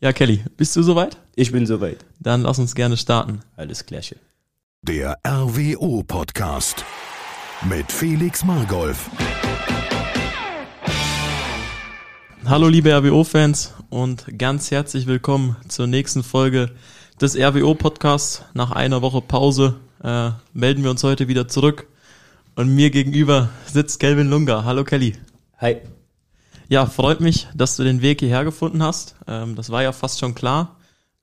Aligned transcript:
Ja, 0.00 0.12
Kelly, 0.12 0.44
bist 0.56 0.74
du 0.76 0.82
soweit? 0.82 1.16
Ich 1.36 1.52
bin 1.52 1.66
soweit. 1.66 2.04
Dann 2.20 2.42
lass 2.42 2.58
uns 2.58 2.74
gerne 2.74 2.96
starten. 2.96 3.40
Alles 3.56 3.86
klärchen. 3.86 4.18
Der 4.82 5.18
RWO-Podcast 5.26 6.84
mit 7.68 7.90
Felix 7.90 8.44
Margolf. 8.44 9.08
Hallo 12.44 12.68
liebe 12.68 12.92
RWO-Fans 12.92 13.72
und 13.88 14.26
ganz 14.36 14.70
herzlich 14.70 15.06
willkommen 15.06 15.56
zur 15.68 15.86
nächsten 15.86 16.22
Folge 16.22 16.72
des 17.20 17.36
RWO-Podcasts. 17.36 18.42
Nach 18.52 18.72
einer 18.72 19.00
Woche 19.00 19.22
Pause 19.22 19.76
äh, 20.02 20.30
melden 20.52 20.82
wir 20.82 20.90
uns 20.90 21.02
heute 21.04 21.28
wieder 21.28 21.48
zurück 21.48 21.86
und 22.56 22.74
mir 22.74 22.90
gegenüber 22.90 23.48
sitzt 23.64 24.00
Kelvin 24.00 24.28
Lunga. 24.28 24.64
Hallo 24.64 24.84
Kelly. 24.84 25.14
Hi. 25.58 25.80
Ja, 26.68 26.86
freut 26.86 27.20
mich, 27.20 27.46
dass 27.54 27.76
du 27.76 27.84
den 27.84 28.00
Weg 28.00 28.20
hierher 28.20 28.44
gefunden 28.44 28.82
hast. 28.82 29.16
Ähm, 29.26 29.54
das 29.54 29.70
war 29.70 29.82
ja 29.82 29.92
fast 29.92 30.18
schon 30.18 30.34
klar. 30.34 30.76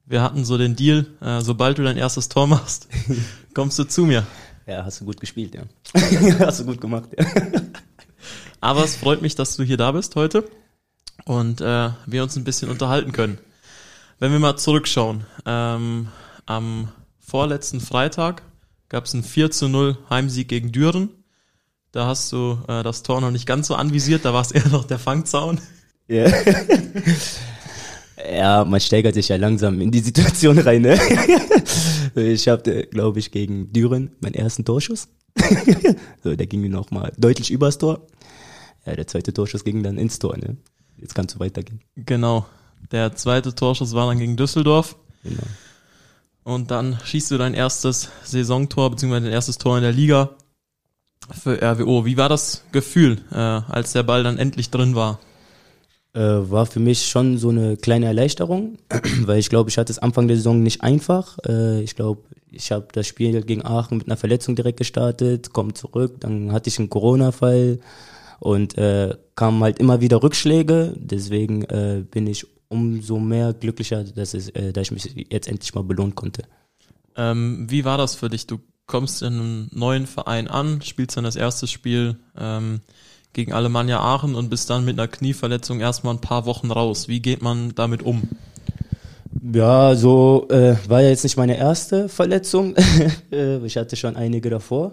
Wir 0.06 0.22
hatten 0.22 0.46
so 0.46 0.58
den 0.58 0.76
Deal, 0.76 1.08
äh, 1.22 1.42
sobald 1.42 1.78
du 1.78 1.84
dein 1.84 1.98
erstes 1.98 2.30
Tor 2.30 2.48
machst, 2.48 2.88
kommst 3.54 3.80
du 3.80 3.84
zu 3.86 4.06
mir. 4.06 4.26
Ja, 4.68 4.86
hast 4.86 5.02
du 5.02 5.06
gut 5.06 5.20
gespielt, 5.20 5.56
ja. 5.56 5.64
hast 6.40 6.60
du 6.60 6.66
gut 6.66 6.80
gemacht, 6.80 7.10
ja. 7.18 7.26
Aber 8.62 8.84
es 8.84 8.96
freut 8.96 9.22
mich, 9.22 9.36
dass 9.36 9.56
du 9.58 9.64
hier 9.64 9.78
da 9.78 9.92
bist 9.92 10.16
heute 10.16 10.48
und 11.26 11.62
äh, 11.62 11.90
wir 12.06 12.24
uns 12.24 12.36
ein 12.36 12.44
bisschen 12.44 12.70
unterhalten 12.70 13.12
können. 13.12 13.40
Wenn 14.20 14.32
wir 14.32 14.40
mal 14.40 14.58
zurückschauen, 14.58 15.26
ähm, 15.48 16.10
am 16.46 16.90
vorletzten 17.20 17.82
Freitag 17.82 18.44
gab 18.90 19.06
es 19.06 19.14
einen 19.14 19.24
4 19.24 19.50
zu 19.50 19.68
0 19.68 19.98
Heimsieg 20.10 20.48
gegen 20.48 20.72
Düren. 20.72 21.10
Da 21.92 22.06
hast 22.06 22.32
du 22.32 22.58
äh, 22.68 22.84
das 22.84 23.04
Tor 23.04 23.20
noch 23.20 23.32
nicht 23.32 23.46
ganz 23.46 23.68
so 23.68 23.76
anvisiert, 23.76 24.24
da 24.24 24.34
war 24.34 24.42
es 24.42 24.52
eher 24.52 24.68
noch 24.70 24.86
der 24.86 25.00
Fangzaun. 25.00 25.60
Ja. 26.08 26.32
ja, 28.34 28.66
man 28.66 28.80
steigert 28.80 29.14
sich 29.14 29.30
ja 29.30 29.36
langsam 29.36 29.80
in 29.82 29.92
die 29.92 30.00
Situation 30.00 30.58
rein. 30.60 30.82
Ne? 30.82 31.00
Ich 32.16 32.50
habe, 32.50 32.88
glaube 32.88 33.20
ich, 33.20 33.32
gegen 33.32 33.72
Düren 33.72 34.12
meinen 34.20 34.34
ersten 34.34 34.66
Torschuss. 34.66 35.08
so, 36.24 36.36
der 36.36 36.46
ging 36.46 36.60
mir 36.60 36.70
nochmal 36.70 37.14
deutlich 37.18 37.52
übers 37.52 37.78
Tor. 37.78 38.06
Ja, 38.86 38.96
der 38.96 39.08
zweite 39.08 39.34
Torschuss 39.34 39.64
ging 39.64 39.82
dann 39.82 39.98
ins 39.98 40.20
Tor. 40.20 40.36
Ne? 40.38 40.58
Jetzt 40.98 41.16
kannst 41.16 41.36
du 41.36 41.40
weitergehen. 41.40 41.80
Genau. 41.96 42.46
Der 42.92 43.16
zweite 43.16 43.56
Torschuss 43.56 43.94
war 43.94 44.08
dann 44.08 44.20
gegen 44.20 44.36
Düsseldorf. 44.36 44.98
Genau. 45.24 45.44
Und 46.44 46.72
dann 46.72 47.00
schießt 47.04 47.32
du 47.32 47.38
dein 47.38 47.54
erstes 47.54 48.10
Saisontor, 48.24 48.92
beziehungsweise 48.92 49.26
dein 49.26 49.34
erstes 49.34 49.58
Tor 49.58 49.78
in 49.78 49.84
der 49.84 49.94
Liga 49.94 50.36
für 51.30 51.62
RWO. 51.62 52.06
Wie 52.06 52.18
war 52.18 52.30
das 52.30 52.64
Gefühl, 52.72 53.20
äh, 53.32 53.36
als 53.36 53.94
der 53.94 54.04
Ball 54.04 54.24
dann 54.24 54.38
endlich 54.38 54.70
drin 54.70 54.96
war? 54.96 55.20
Äh, 56.14 56.20
war 56.20 56.66
für 56.66 56.82
mich 56.82 57.06
schon 57.06 57.38
so 57.38 57.50
eine 57.50 57.78
kleine 57.78 58.08
Erleichterung, 58.08 58.78
weil 59.22 59.40
ich 59.40 59.50
glaube, 59.50 59.70
ich 59.70 59.78
hatte 59.78 59.92
es 59.92 60.00
Anfang 60.00 60.28
der 60.28 60.36
Saison 60.36 60.62
nicht 60.62 60.82
einfach. 60.82 61.38
Äh, 61.48 61.82
ich 61.82 61.96
glaube, 61.96 62.24
ich 62.52 62.72
habe 62.72 62.88
das 62.92 63.08
Spiel 63.08 63.42
gegen 63.44 63.64
Aachen 63.64 63.98
mit 63.98 64.08
einer 64.08 64.18
Verletzung 64.18 64.56
direkt 64.56 64.78
gestartet, 64.78 65.54
komme 65.54 65.74
zurück, 65.74 66.20
dann 66.20 66.52
hatte 66.52 66.68
ich 66.68 66.80
einen 66.80 66.90
Corona-Fall 66.90 67.80
und 68.40 68.78
äh, 68.78 69.16
kamen 69.36 69.64
halt 69.64 69.80
immer 69.80 70.02
wieder 70.02 70.22
Rückschläge. 70.22 70.96
Deswegen 70.98 71.64
äh, 71.64 72.04
bin 72.10 72.28
ich 72.28 72.46
umso 72.68 73.20
mehr 73.20 73.54
glücklicher, 73.54 74.04
dass, 74.04 74.34
es, 74.34 74.50
äh, 74.50 74.74
dass 74.74 74.88
ich 74.88 74.92
mich 74.92 75.28
jetzt 75.30 75.48
endlich 75.48 75.74
mal 75.76 75.84
belohnen 75.84 76.16
konnte. 76.16 76.44
Ähm, 77.16 77.68
wie 77.70 77.86
war 77.86 77.98
das 77.98 78.16
für 78.16 78.30
dich? 78.30 78.48
Du 78.48 78.60
kommst 78.92 79.22
in 79.24 79.34
einem 79.34 79.70
neuen 79.72 80.06
Verein 80.06 80.48
an, 80.48 80.82
spielst 80.82 81.18
dann 81.18 81.24
das 81.24 81.38
erste 81.38 81.66
Spiel 81.66 82.18
ähm, 82.38 82.82
gegen 83.34 83.54
Alemannia 83.54 84.02
Aachen 84.02 84.36
und 84.36 84.50
bist 84.50 84.70
dann 84.70 84.84
mit 84.84 85.00
einer 85.00 85.08
Knieverletzung 85.08 85.80
erstmal 85.80 86.14
ein 86.14 86.22
paar 86.22 86.46
Wochen 86.46 86.70
raus. 86.70 87.08
Wie 87.08 87.22
geht 87.22 87.42
man 87.42 87.74
damit 87.74 88.04
um? 88.04 88.24
Ja, 89.54 89.96
so 89.96 90.46
äh, 90.50 90.76
war 90.90 91.02
ja 91.02 91.10
jetzt 91.10 91.24
nicht 91.24 91.38
meine 91.38 91.58
erste 91.58 92.10
Verletzung. 92.10 92.76
Äh, 93.32 93.66
ich 93.66 93.78
hatte 93.78 93.96
schon 93.96 94.18
einige 94.18 94.50
davor. 94.50 94.92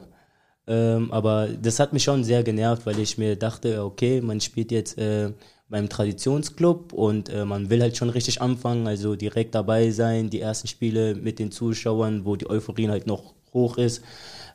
Ähm, 0.69 1.11
aber 1.11 1.49
das 1.49 1.81
hat 1.81 1.93
mich 1.93 2.05
schon 2.05 2.23
sehr 2.23 2.45
genervt, 2.45 2.87
weil 2.87 3.01
ich 3.01 3.19
mir 3.19 3.35
dachte, 3.35 3.85
okay, 3.85 4.21
man 4.21 4.41
spielt 4.41 4.71
jetzt 4.71 4.97
äh, 4.97 5.33
beim 5.69 5.89
Traditionsclub 5.89 6.93
und 6.93 7.31
äh, 7.31 7.45
man 7.45 7.69
will 7.69 7.83
halt 7.83 7.97
schon 7.97 8.11
richtig 8.11 8.41
anfangen, 8.41 8.87
also 8.87 9.17
direkt 9.17 9.57
dabei 9.57 9.91
sein, 9.91 10.31
die 10.31 10.41
ersten 10.41 10.69
Spiele 10.69 11.17
mit 11.17 11.41
den 11.41 11.51
Zuschauern, 11.51 12.25
wo 12.25 12.37
die 12.37 12.49
Euphorie 12.49 12.89
halt 12.89 13.09
noch 13.09 13.35
hoch 13.55 13.79
ist, 13.79 14.03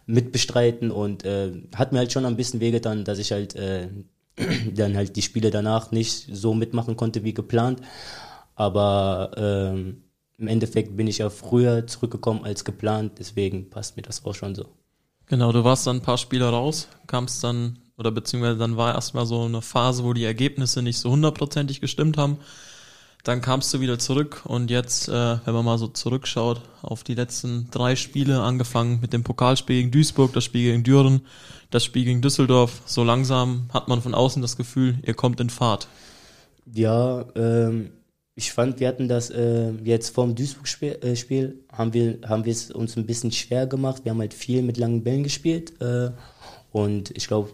mitbestreiten 0.05 0.91
und 0.91 1.23
äh, 1.23 1.51
hat 1.75 1.91
mir 1.91 1.99
halt 1.99 2.11
schon 2.11 2.25
ein 2.25 2.35
bisschen 2.35 2.59
wehgetan, 2.59 3.05
dass 3.05 3.19
ich 3.19 3.31
halt 3.31 3.55
äh, 3.55 3.89
dann 4.73 4.95
halt 4.95 5.15
die 5.15 5.21
Spiele 5.21 5.51
danach 5.51 5.91
nicht 5.91 6.27
so 6.31 6.53
mitmachen 6.53 6.97
konnte 6.97 7.23
wie 7.23 7.33
geplant. 7.33 7.81
Aber 8.55 9.31
ähm, 9.37 10.03
im 10.37 10.47
Endeffekt 10.47 10.95
bin 10.97 11.07
ich 11.07 11.19
ja 11.19 11.29
früher 11.29 11.87
zurückgekommen 11.87 12.43
als 12.43 12.65
geplant, 12.65 13.13
deswegen 13.19 13.69
passt 13.69 13.95
mir 13.95 14.03
das 14.03 14.25
auch 14.25 14.35
schon 14.35 14.55
so. 14.55 14.65
Genau, 15.27 15.51
du 15.51 15.63
warst 15.63 15.87
dann 15.87 15.97
ein 15.97 16.01
paar 16.01 16.17
Spiele 16.17 16.49
raus, 16.49 16.87
kamst 17.07 17.43
dann, 17.43 17.79
oder 17.97 18.11
beziehungsweise 18.11 18.57
dann 18.57 18.77
war 18.77 18.93
erstmal 18.93 19.25
so 19.25 19.43
eine 19.43 19.61
Phase, 19.61 20.03
wo 20.03 20.13
die 20.13 20.25
Ergebnisse 20.25 20.81
nicht 20.81 20.99
so 20.99 21.11
hundertprozentig 21.11 21.81
gestimmt 21.81 22.17
haben. 22.17 22.37
Dann 23.23 23.39
kamst 23.39 23.73
du 23.73 23.79
wieder 23.79 23.97
zurück 23.99 24.41
und 24.43 24.69
jetzt, 24.69 25.07
äh, 25.07 25.37
wenn 25.45 25.53
man 25.53 25.63
mal 25.63 25.77
so 25.77 25.87
zurückschaut 25.87 26.61
auf 26.81 27.05
die 27.05 27.15
letzten 27.15 27.69
drei 27.71 27.95
Spiele, 27.95 28.41
angefangen 28.41 28.99
mit 29.01 29.13
dem 29.13 29.23
Pokalspiel 29.23 29.77
gegen 29.77 29.91
Duisburg, 29.91 30.33
das 30.33 30.43
Spiel 30.43 30.71
gegen 30.71 30.83
Düren, 30.83 31.21
das 31.71 31.85
Spiel 31.85 32.03
gegen 32.03 32.21
Düsseldorf, 32.21 32.81
so 32.85 33.05
langsam 33.05 33.69
hat 33.73 33.87
man 33.87 34.01
von 34.01 34.13
außen 34.13 34.41
das 34.41 34.57
Gefühl, 34.57 34.99
ihr 35.03 35.13
kommt 35.13 35.39
in 35.39 35.49
Fahrt. 35.49 35.87
Ja, 36.73 37.25
ähm, 37.35 37.91
ich 38.35 38.51
fand, 38.51 38.81
wir 38.81 38.89
hatten 38.89 39.07
das 39.07 39.29
äh, 39.29 39.71
jetzt 39.85 40.09
vorm 40.09 40.35
Duisburg-Spiel, 40.35 40.99
äh, 41.01 41.75
haben 41.77 41.93
wir 41.93 42.19
haben 42.27 42.43
wir 42.43 42.51
es 42.51 42.71
uns 42.71 42.97
ein 42.97 43.05
bisschen 43.05 43.31
schwer 43.31 43.67
gemacht. 43.67 44.03
Wir 44.03 44.11
haben 44.11 44.19
halt 44.19 44.33
viel 44.33 44.63
mit 44.63 44.75
langen 44.75 45.01
Bällen 45.01 45.23
gespielt 45.23 45.79
äh, 45.81 46.11
und 46.73 47.15
ich 47.15 47.27
glaube, 47.27 47.51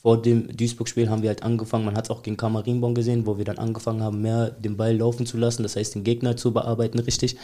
vor 0.00 0.22
dem 0.22 0.56
Duisburg-Spiel 0.56 1.10
haben 1.10 1.22
wir 1.22 1.30
halt 1.30 1.42
angefangen, 1.42 1.84
man 1.84 1.96
hat 1.96 2.04
es 2.04 2.10
auch 2.10 2.22
gegen 2.22 2.36
Kamarinbon 2.36 2.94
gesehen, 2.94 3.26
wo 3.26 3.36
wir 3.36 3.44
dann 3.44 3.58
angefangen 3.58 4.02
haben, 4.02 4.22
mehr 4.22 4.50
den 4.50 4.76
Ball 4.76 4.96
laufen 4.96 5.26
zu 5.26 5.36
lassen, 5.36 5.64
das 5.64 5.76
heißt 5.76 5.96
den 5.96 6.04
Gegner 6.04 6.36
zu 6.36 6.52
bearbeiten, 6.52 6.98
richtig. 7.00 7.36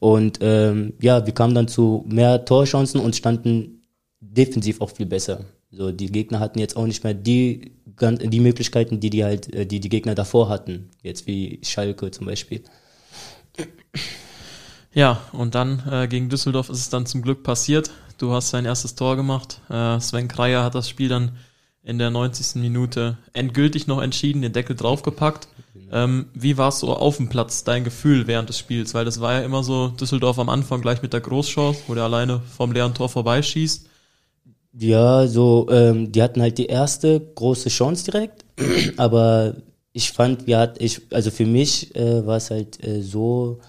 Und 0.00 0.38
ähm, 0.40 0.94
ja, 1.00 1.24
wir 1.24 1.34
kamen 1.34 1.54
dann 1.54 1.68
zu 1.68 2.04
mehr 2.08 2.44
Torchancen 2.44 3.00
und 3.00 3.16
standen 3.16 3.82
defensiv 4.20 4.80
auch 4.80 4.90
viel 4.90 5.06
besser. 5.06 5.44
So, 5.70 5.92
die 5.92 6.10
Gegner 6.10 6.40
hatten 6.40 6.58
jetzt 6.58 6.76
auch 6.76 6.86
nicht 6.86 7.04
mehr 7.04 7.14
die, 7.14 7.72
die 7.86 8.40
Möglichkeiten, 8.40 9.00
die 9.00 9.10
die 9.10 9.24
halt, 9.24 9.52
äh, 9.54 9.66
die 9.66 9.80
die 9.80 9.88
Gegner 9.88 10.14
davor 10.14 10.48
hatten. 10.48 10.90
Jetzt 11.02 11.26
wie 11.26 11.60
Schalke 11.62 12.10
zum 12.10 12.26
Beispiel. 12.26 12.62
Ja, 14.92 15.20
und 15.32 15.56
dann 15.56 15.82
äh, 15.90 16.06
gegen 16.06 16.28
Düsseldorf 16.28 16.70
ist 16.70 16.78
es 16.78 16.88
dann 16.88 17.04
zum 17.06 17.22
Glück 17.22 17.42
passiert. 17.42 17.90
Du 18.16 18.32
hast 18.32 18.54
dein 18.54 18.64
erstes 18.64 18.94
Tor 18.94 19.16
gemacht. 19.16 19.60
Äh, 19.68 19.98
Sven 20.00 20.28
Kreier 20.28 20.62
hat 20.62 20.76
das 20.76 20.88
Spiel 20.88 21.08
dann 21.08 21.32
in 21.84 21.98
der 21.98 22.10
90. 22.10 22.56
Minute 22.60 23.18
endgültig 23.32 23.86
noch 23.86 24.00
entschieden, 24.00 24.42
den 24.42 24.52
Deckel 24.52 24.74
draufgepackt. 24.74 25.48
Ähm, 25.92 26.26
wie 26.34 26.56
war 26.56 26.70
es 26.70 26.80
so 26.80 26.92
auf 26.94 27.18
dem 27.18 27.28
Platz, 27.28 27.62
dein 27.62 27.84
Gefühl 27.84 28.26
während 28.26 28.48
des 28.48 28.58
Spiels? 28.58 28.94
Weil 28.94 29.04
das 29.04 29.20
war 29.20 29.34
ja 29.34 29.40
immer 29.40 29.62
so 29.62 29.88
Düsseldorf 29.88 30.38
am 30.38 30.48
Anfang 30.48 30.80
gleich 30.80 31.02
mit 31.02 31.12
der 31.12 31.20
Großchance, 31.20 31.82
wo 31.86 31.94
der 31.94 32.04
alleine 32.04 32.40
vom 32.56 32.72
leeren 32.72 32.94
Tor 32.94 33.08
vorbeischießt. 33.08 33.86
Ja, 34.76 35.28
so, 35.28 35.68
ähm, 35.70 36.10
die 36.10 36.22
hatten 36.22 36.42
halt 36.42 36.58
die 36.58 36.66
erste 36.66 37.20
große 37.20 37.68
Chance 37.68 38.10
direkt, 38.10 38.44
aber 38.96 39.54
ich 39.92 40.10
fand, 40.10 40.48
wir 40.48 40.58
hat, 40.58 40.82
ich, 40.82 41.02
also 41.12 41.30
für 41.30 41.46
mich 41.46 41.94
äh, 41.94 42.26
war 42.26 42.38
es 42.38 42.50
halt 42.50 42.84
äh, 42.84 43.00
so, 43.00 43.60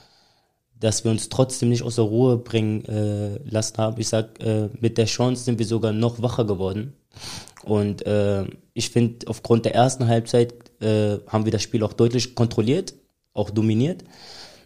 dass 0.86 1.04
wir 1.04 1.10
uns 1.10 1.30
trotzdem 1.30 1.70
nicht 1.70 1.82
aus 1.82 1.96
der 1.96 2.04
Ruhe 2.04 2.38
bringen 2.38 2.86
äh, 2.86 3.40
lassen 3.50 3.78
haben. 3.78 4.00
Ich 4.00 4.08
sag, 4.08 4.40
äh, 4.40 4.70
mit 4.80 5.00
der 5.00 5.06
Chance 5.08 5.44
sind 5.44 5.58
wir 5.58 5.66
sogar 5.66 5.92
noch 5.92 6.22
wacher 6.22 6.46
geworden. 6.46 6.94
Und 7.64 8.06
äh, 8.06 8.46
ich 8.74 8.92
finde, 8.92 9.28
aufgrund 9.28 9.66
der 9.66 9.74
ersten 9.74 10.08
Halbzeit 10.08 10.54
äh, 10.82 11.18
haben 11.28 11.46
wir 11.46 11.52
das 11.52 11.64
Spiel 11.64 11.82
auch 11.82 11.94
deutlich 11.94 12.36
kontrolliert, 12.36 12.94
auch 13.34 13.50
dominiert. 13.50 14.04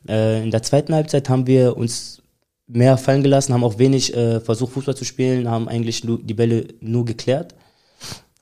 Äh, 0.10 0.44
in 0.44 0.52
der 0.52 0.62
zweiten 0.62 0.94
Halbzeit 0.94 1.30
haben 1.30 1.48
wir 1.48 1.78
uns 1.78 2.22
mehr 2.68 2.98
fallen 2.98 3.24
gelassen, 3.24 3.54
haben 3.54 3.64
auch 3.64 3.80
wenig 3.80 4.14
äh, 4.14 4.42
versucht, 4.42 4.74
Fußball 4.74 4.98
zu 4.98 5.06
spielen, 5.06 5.50
haben 5.50 5.70
eigentlich 5.70 6.04
nur, 6.04 6.20
die 6.22 6.34
Bälle 6.34 6.68
nur 6.82 7.06
geklärt. 7.06 7.56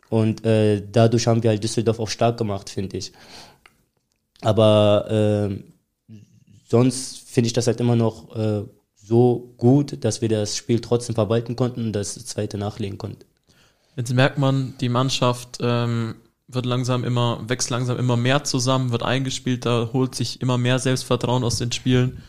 Und 0.09 0.43
äh, 0.43 0.81
dadurch 0.91 1.27
haben 1.27 1.43
wir 1.43 1.51
halt 1.51 1.63
Düsseldorf 1.63 1.99
auch 1.99 2.09
stark 2.09 2.37
gemacht, 2.37 2.71
finde 2.71 2.97
ich. 2.97 3.11
Aber 4.41 5.51
äh, 5.51 6.13
sonst 6.67 7.26
finde 7.37 7.49
ich 7.49 7.53
das 7.53 7.67
halt 7.67 7.79
immer 7.79 7.95
noch 7.95 8.35
äh, 8.35 8.63
so 8.95 9.53
gut, 9.57 10.03
dass 10.03 10.21
wir 10.21 10.27
das 10.27 10.57
Spiel 10.57 10.79
trotzdem 10.79 11.13
verwalten 11.13 11.55
konnten 11.55 11.81
und 11.85 11.93
das 11.93 12.15
zweite 12.25 12.57
nachlegen 12.57 12.97
konnten. 12.97 13.25
Jetzt 13.95 14.11
merkt 14.11 14.39
man, 14.39 14.73
die 14.81 14.89
Mannschaft 14.89 15.59
ähm, 15.61 16.15
wird 16.47 16.65
langsam 16.65 17.03
immer, 17.03 17.47
wächst 17.47 17.69
langsam 17.69 17.99
immer 17.99 18.17
mehr 18.17 18.43
zusammen, 18.43 18.91
wird 18.91 19.03
eingespielter, 19.03 19.93
holt 19.93 20.15
sich 20.15 20.41
immer 20.41 20.57
mehr 20.57 20.79
Selbstvertrauen 20.79 21.43
aus 21.43 21.57
den 21.57 21.71
Spielen. 21.71 22.23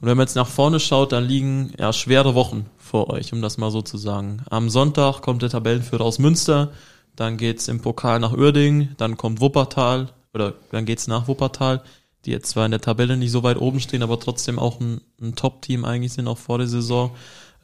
Und 0.00 0.08
wenn 0.08 0.16
man 0.16 0.26
jetzt 0.26 0.34
nach 0.34 0.48
vorne 0.48 0.80
schaut, 0.80 1.12
dann 1.12 1.22
liegen 1.22 1.72
ja 1.78 1.92
schwere 1.92 2.34
Wochen 2.34 2.66
vor 2.78 3.10
euch, 3.10 3.32
um 3.32 3.40
das 3.40 3.58
mal 3.58 3.70
so 3.70 3.82
zu 3.82 3.96
sagen. 3.96 4.42
Am 4.50 4.70
Sonntag 4.70 5.20
kommt 5.22 5.42
der 5.42 5.50
Tabellenführer 5.50 6.04
aus 6.04 6.18
Münster, 6.18 6.72
dann 7.14 7.36
geht's 7.36 7.68
im 7.68 7.80
Pokal 7.80 8.18
nach 8.18 8.36
Uerdingen, 8.36 8.96
dann 8.96 9.16
kommt 9.16 9.40
Wuppertal, 9.40 10.08
oder 10.34 10.54
dann 10.72 10.84
geht's 10.84 11.06
nach 11.06 11.28
Wuppertal, 11.28 11.84
die 12.24 12.30
jetzt 12.30 12.50
zwar 12.50 12.64
in 12.64 12.72
der 12.72 12.80
Tabelle 12.80 13.16
nicht 13.16 13.30
so 13.30 13.42
weit 13.42 13.60
oben 13.60 13.80
stehen, 13.80 14.02
aber 14.02 14.18
trotzdem 14.18 14.58
auch 14.58 14.80
ein, 14.80 15.00
ein 15.20 15.34
Top-Team 15.34 15.84
eigentlich 15.84 16.12
sind, 16.12 16.28
auch 16.28 16.38
vor 16.38 16.58
der 16.58 16.66
Saison. 16.66 17.12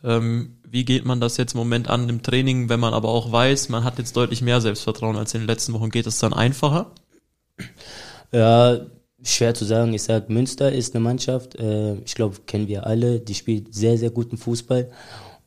Ähm, 0.03 0.59
wie 0.69 0.85
geht 0.85 1.05
man 1.05 1.21
das 1.21 1.37
jetzt 1.37 1.55
im 1.55 1.59
Moment 1.59 1.89
an 1.89 2.09
im 2.09 2.23
Training, 2.23 2.69
wenn 2.69 2.81
man 2.81 2.95
aber 2.95 3.09
auch 3.09 3.33
weiß, 3.33 3.69
man 3.69 3.85
hat 3.85 3.99
jetzt 3.99 4.17
deutlich 4.17 4.43
mehr 4.43 4.61
Selbstvertrauen 4.61 5.17
als 5.17 5.35
in 5.35 5.41
den 5.43 5.47
letzten 5.47 5.73
Wochen? 5.73 5.91
Geht 5.91 6.07
es 6.07 6.19
dann 6.19 6.33
einfacher? 6.33 6.93
Ja, 8.33 8.81
schwer 9.23 9.55
zu 9.55 9.65
sagen. 9.65 9.95
Ich 9.95 10.03
sag, 10.03 10.29
Münster 10.29 10.73
ist 10.73 10.95
eine 10.95 11.03
Mannschaft, 11.03 11.55
äh, 11.57 11.95
ich 12.05 12.15
glaube, 12.15 12.37
kennen 12.47 12.69
wir 12.69 12.87
alle, 12.87 13.21
die 13.21 13.35
spielt 13.35 13.75
sehr, 13.75 13.97
sehr 13.99 14.11
guten 14.11 14.37
Fußball. 14.37 14.91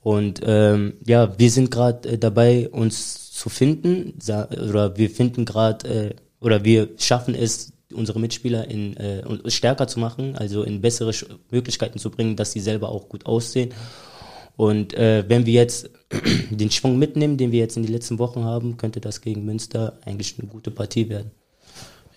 Und 0.01 0.42
ähm, 0.44 0.94
ja, 1.06 1.38
wir 1.38 1.51
sind 1.51 1.69
gerade 1.69 2.10
äh, 2.10 2.18
dabei, 2.18 2.69
uns 2.69 3.31
zu 3.31 3.50
finden, 3.50 4.18
oder 4.25 4.98
wir 4.98 5.10
finden 5.10 5.45
gerade, 5.45 5.88
äh, 5.88 6.15
oder 6.39 6.63
wir 6.63 6.89
schaffen 6.98 7.36
es, 7.36 7.74
unsere 7.98 8.20
Mitspieler 8.20 8.68
in, 8.70 8.96
äh, 8.98 9.24
stärker 9.50 9.88
zu 9.88 10.00
machen, 10.00 10.36
also 10.36 10.64
in 10.64 10.82
bessere 10.82 11.12
Möglichkeiten 11.52 12.00
zu 12.00 12.10
bringen, 12.10 12.36
dass 12.36 12.52
sie 12.52 12.60
selber 12.60 12.90
auch 12.90 13.10
gut 13.10 13.26
aussehen. 13.26 13.74
Und 14.56 14.94
äh, 14.96 15.24
wenn 15.28 15.46
wir 15.46 15.54
jetzt 15.54 15.90
den 16.50 16.72
Schwung 16.72 16.98
mitnehmen, 16.98 17.38
den 17.38 17.52
wir 17.52 17.60
jetzt 17.60 17.78
in 17.78 17.84
den 17.84 17.92
letzten 17.92 18.20
Wochen 18.20 18.44
haben, 18.44 18.78
könnte 18.78 19.00
das 19.00 19.22
gegen 19.22 19.46
Münster 19.46 20.00
eigentlich 20.06 20.36
eine 20.40 20.48
gute 20.48 20.72
Partie 20.72 21.10
werden. 21.10 21.32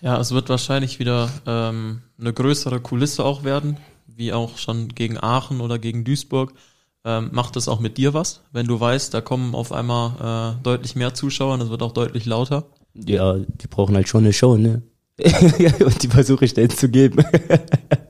Ja, 0.01 0.19
es 0.19 0.31
wird 0.31 0.49
wahrscheinlich 0.49 0.97
wieder 0.97 1.29
ähm, 1.45 2.01
eine 2.19 2.33
größere 2.33 2.79
Kulisse 2.79 3.23
auch 3.23 3.43
werden, 3.43 3.77
wie 4.07 4.33
auch 4.33 4.57
schon 4.57 4.89
gegen 4.89 5.17
Aachen 5.19 5.61
oder 5.61 5.77
gegen 5.77 6.03
Duisburg. 6.03 6.53
Ähm, 7.05 7.29
macht 7.31 7.55
es 7.55 7.67
auch 7.67 7.79
mit 7.79 7.97
dir 7.97 8.13
was, 8.13 8.41
wenn 8.51 8.67
du 8.67 8.79
weißt, 8.79 9.13
da 9.13 9.21
kommen 9.21 9.55
auf 9.55 9.71
einmal 9.71 10.55
äh, 10.59 10.63
deutlich 10.63 10.95
mehr 10.95 11.13
Zuschauer 11.13 11.53
und 11.53 11.61
es 11.61 11.69
wird 11.69 11.83
auch 11.83 11.93
deutlich 11.93 12.25
lauter? 12.25 12.65
Ja, 12.93 13.37
die 13.37 13.67
brauchen 13.67 13.95
halt 13.95 14.07
schon 14.07 14.23
eine 14.23 14.33
Show, 14.33 14.57
ne? 14.57 14.81
und 15.85 16.03
die 16.03 16.07
versuche 16.07 16.45
ich 16.45 16.53
denen 16.53 16.69
zu 16.69 16.89
geben. 16.89 17.23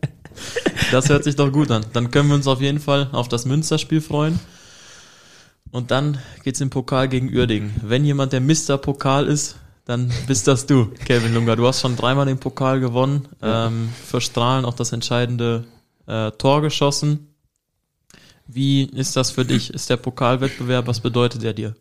das 0.92 1.09
hört 1.09 1.24
sich 1.24 1.36
doch 1.36 1.51
gut 1.51 1.71
an. 1.71 1.86
Dann 1.94 2.12
können 2.12 2.30
wir 2.30 2.36
uns 2.36 2.48
auf 2.48 2.62
jeden 2.62 2.80
Fall 2.80 3.09
auf 3.12 3.27
das 3.27 3.45
Münsterspiel 3.45 4.01
freuen. 4.01 4.39
Und 5.71 5.92
dann 5.92 6.18
geht's 6.44 6.62
im 6.62 6.69
Pokal 6.69 7.07
gegen 7.07 7.33
Uerdingen. 7.33 7.74
Wenn 7.81 8.03
jemand 8.03 8.33
der 8.33 8.42
Mister 8.42 8.77
Pokal 8.77 9.27
ist, 9.27 9.56
dann 9.86 10.12
bist 10.27 10.48
das 10.48 10.65
du, 10.65 10.88
Kevin 11.06 11.33
Lunger. 11.33 11.56
Du 11.56 11.65
hast 11.65 11.81
schon 11.81 11.95
dreimal 11.95 12.25
den 12.25 12.39
Pokal 12.39 12.80
gewonnen, 12.80 13.27
ähm, 13.42 13.89
für 14.06 14.21
Strahlen 14.21 14.65
auch 14.65 14.74
das 14.74 14.92
entscheidende 14.92 15.65
äh, 16.07 16.31
Tor 16.31 16.62
geschossen. 16.62 17.36
Wie 18.48 18.83
ist 18.83 19.15
das 19.15 19.31
für 19.31 19.45
dich? 19.45 19.74
Ist 19.74 19.89
der 19.89 19.98
Pokalwettbewerb, 19.98 20.88
was 20.88 21.00
bedeutet 21.00 21.44
er 21.44 21.53
dir? 21.53 21.75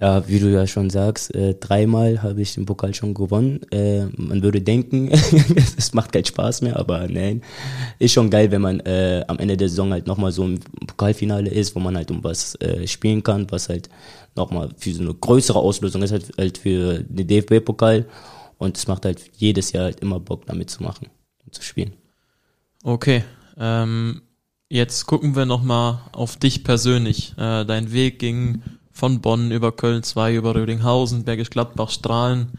Ja, 0.00 0.26
wie 0.26 0.40
du 0.40 0.50
ja 0.50 0.66
schon 0.66 0.90
sagst, 0.90 1.32
äh, 1.36 1.54
dreimal 1.54 2.20
habe 2.20 2.42
ich 2.42 2.54
den 2.54 2.66
Pokal 2.66 2.94
schon 2.94 3.14
gewonnen. 3.14 3.60
Äh, 3.70 4.06
man 4.16 4.42
würde 4.42 4.60
denken, 4.60 5.08
es 5.78 5.94
macht 5.94 6.12
keinen 6.12 6.24
Spaß 6.24 6.62
mehr, 6.62 6.76
aber 6.76 7.06
nein. 7.06 7.42
Ist 8.00 8.12
schon 8.12 8.28
geil, 8.28 8.50
wenn 8.50 8.60
man 8.60 8.80
äh, 8.80 9.24
am 9.28 9.38
Ende 9.38 9.56
der 9.56 9.68
Saison 9.68 9.92
halt 9.92 10.08
nochmal 10.08 10.32
so 10.32 10.44
im 10.44 10.58
Pokalfinale 10.58 11.48
ist, 11.48 11.76
wo 11.76 11.80
man 11.80 11.96
halt 11.96 12.10
um 12.10 12.24
was 12.24 12.56
äh, 12.56 12.86
spielen 12.88 13.22
kann, 13.22 13.50
was 13.52 13.68
halt 13.68 13.88
nochmal 14.34 14.70
für 14.76 14.92
so 14.92 15.02
eine 15.02 15.14
größere 15.14 15.60
Auslösung 15.60 16.02
ist, 16.02 16.10
halt, 16.10 16.32
halt 16.36 16.58
für 16.58 17.04
den 17.04 17.28
DFB-Pokal. 17.28 18.06
Und 18.58 18.76
es 18.76 18.88
macht 18.88 19.04
halt 19.04 19.20
jedes 19.36 19.70
Jahr 19.70 19.84
halt 19.84 20.00
immer 20.00 20.18
Bock, 20.18 20.44
damit 20.46 20.70
zu 20.70 20.82
machen 20.82 21.08
und 21.44 21.54
zu 21.54 21.62
spielen. 21.62 21.92
Okay. 22.82 23.22
Ähm, 23.56 24.22
jetzt 24.68 25.06
gucken 25.06 25.36
wir 25.36 25.46
nochmal 25.46 26.00
auf 26.10 26.36
dich 26.36 26.64
persönlich. 26.64 27.34
Äh, 27.38 27.64
dein 27.64 27.92
Weg 27.92 28.18
ging 28.18 28.60
von 28.94 29.20
Bonn 29.20 29.50
über 29.50 29.72
Köln 29.72 30.04
2, 30.04 30.36
über 30.36 30.54
Rödinghausen, 30.54 31.24
Bergisch 31.24 31.50
Gladbach, 31.50 31.90
Strahlen 31.90 32.52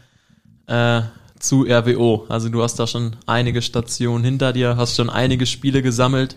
äh, 0.66 1.00
zu 1.40 1.62
RWO. 1.62 2.26
Also 2.28 2.50
du 2.50 2.62
hast 2.62 2.76
da 2.76 2.86
schon 2.86 3.16
einige 3.26 3.62
Stationen 3.62 4.22
hinter 4.22 4.52
dir, 4.52 4.76
hast 4.76 4.96
schon 4.96 5.08
einige 5.10 5.46
Spiele 5.46 5.80
gesammelt. 5.82 6.36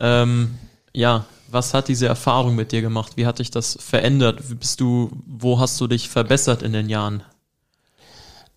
Ähm, 0.00 0.54
ja, 0.94 1.26
was 1.50 1.74
hat 1.74 1.88
diese 1.88 2.06
Erfahrung 2.06 2.56
mit 2.56 2.72
dir 2.72 2.80
gemacht? 2.80 3.12
Wie 3.16 3.26
hat 3.26 3.40
dich 3.40 3.50
das 3.50 3.76
verändert? 3.78 4.40
Bist 4.58 4.80
du, 4.80 5.10
wo 5.26 5.60
hast 5.60 5.78
du 5.80 5.86
dich 5.86 6.08
verbessert 6.08 6.62
in 6.62 6.72
den 6.72 6.88
Jahren? 6.88 7.22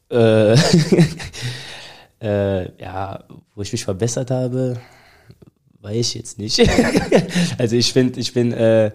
Äh, 0.09 0.53
äh, 2.21 2.81
ja, 2.81 3.25
wo 3.53 3.61
ich 3.61 3.71
mich 3.73 3.83
verbessert 3.83 4.31
habe, 4.31 4.79
weiß 5.81 5.97
ich 5.97 6.13
jetzt 6.13 6.39
nicht. 6.39 6.61
also 7.57 7.75
ich 7.75 7.91
finde, 7.91 8.19
ich 8.21 8.31
bin 8.31 8.53
äh, 8.53 8.91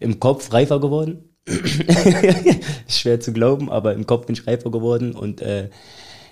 im 0.00 0.20
Kopf 0.20 0.52
reifer 0.52 0.80
geworden. 0.80 1.30
Schwer 2.88 3.20
zu 3.20 3.32
glauben, 3.32 3.70
aber 3.70 3.94
im 3.94 4.06
Kopf 4.06 4.26
bin 4.26 4.34
ich 4.34 4.46
reifer 4.46 4.70
geworden 4.70 5.14
und 5.14 5.40
äh, 5.40 5.70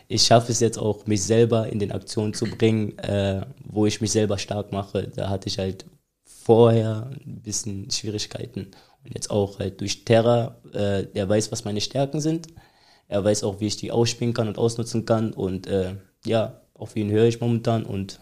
ich 0.09 0.23
schaffe 0.25 0.53
es 0.53 0.61
jetzt 0.61 0.79
auch, 0.79 1.07
mich 1.07 1.23
selber 1.23 1.69
in 1.69 1.79
den 1.79 1.93
Aktionen 1.93 2.35
zu 2.35 2.45
bringen, 2.47 2.99
äh, 2.99 3.47
wo 3.65 3.87
ich 3.87 4.01
mich 4.01 4.13
selber 4.13 4.39
stark 4.39 4.73
mache. 4.73 5.09
Da 5.15 5.31
hatte 5.31 5.49
ich 5.49 5.59
halt 5.59 5.87
vorher 6.25 7.11
ein 7.25 7.41
bisschen 7.43 7.91
Schwierigkeiten. 7.91 8.73
Und 9.05 9.15
jetzt 9.15 9.31
auch 9.31 9.59
halt 9.59 9.81
durch 9.81 10.05
Terra, 10.05 10.57
äh, 10.73 11.05
der 11.05 11.29
weiß, 11.29 11.53
was 11.53 11.65
meine 11.65 11.81
Stärken 11.81 12.21
sind. 12.21 12.49
Er 13.09 13.25
weiß 13.25 13.45
auch, 13.45 13.61
wie 13.61 13.67
ich 13.67 13.77
die 13.77 13.93
ausspielen 13.93 14.35
kann 14.35 14.49
und 14.49 14.59
ausnutzen 14.59 15.05
kann. 15.07 15.33
Und 15.33 15.67
äh, 15.67 15.95
ja, 16.27 16.61
auf 16.75 16.97
ihn 16.97 17.11
höre 17.11 17.27
ich 17.27 17.41
momentan 17.41 17.85
und 17.85 18.21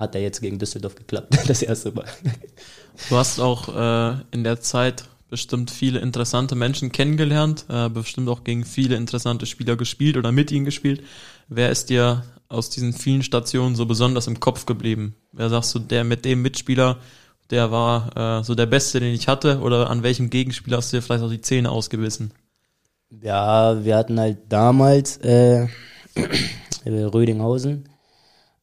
hat 0.00 0.14
er 0.14 0.22
jetzt 0.22 0.40
gegen 0.40 0.58
Düsseldorf 0.58 0.94
geklappt, 0.96 1.38
das 1.46 1.62
erste 1.62 1.92
Mal. 1.92 2.06
Du 3.08 3.16
hast 3.16 3.38
auch 3.38 3.68
äh, 3.68 4.16
in 4.32 4.42
der 4.42 4.60
Zeit 4.60 5.04
bestimmt 5.28 5.70
viele 5.70 6.00
interessante 6.00 6.56
Menschen 6.56 6.90
kennengelernt, 6.90 7.66
äh, 7.68 7.88
bestimmt 7.88 8.28
auch 8.28 8.42
gegen 8.42 8.64
viele 8.64 8.96
interessante 8.96 9.46
Spieler 9.46 9.76
gespielt 9.76 10.16
oder 10.16 10.32
mit 10.32 10.50
ihnen 10.50 10.64
gespielt. 10.64 11.04
Wer 11.48 11.70
ist 11.70 11.90
dir 11.90 12.24
aus 12.48 12.70
diesen 12.70 12.92
vielen 12.92 13.22
Stationen 13.22 13.76
so 13.76 13.86
besonders 13.86 14.26
im 14.26 14.40
Kopf 14.40 14.66
geblieben? 14.66 15.14
Wer 15.30 15.50
sagst 15.50 15.72
du, 15.74 15.78
der 15.78 16.02
mit 16.02 16.24
dem 16.24 16.42
Mitspieler, 16.42 16.96
der 17.50 17.70
war 17.70 18.40
äh, 18.40 18.44
so 18.44 18.56
der 18.56 18.66
Beste, 18.66 18.98
den 18.98 19.14
ich 19.14 19.28
hatte? 19.28 19.60
Oder 19.60 19.88
an 19.90 20.02
welchem 20.02 20.30
Gegenspieler 20.30 20.78
hast 20.78 20.92
du 20.92 20.96
dir 20.96 21.02
vielleicht 21.02 21.22
auch 21.22 21.30
die 21.30 21.42
Zähne 21.42 21.70
ausgebissen? 21.70 22.32
Ja, 23.22 23.84
wir 23.84 23.96
hatten 23.96 24.18
halt 24.18 24.38
damals 24.48 25.18
äh, 25.18 25.68
Rödinghausen 26.86 27.89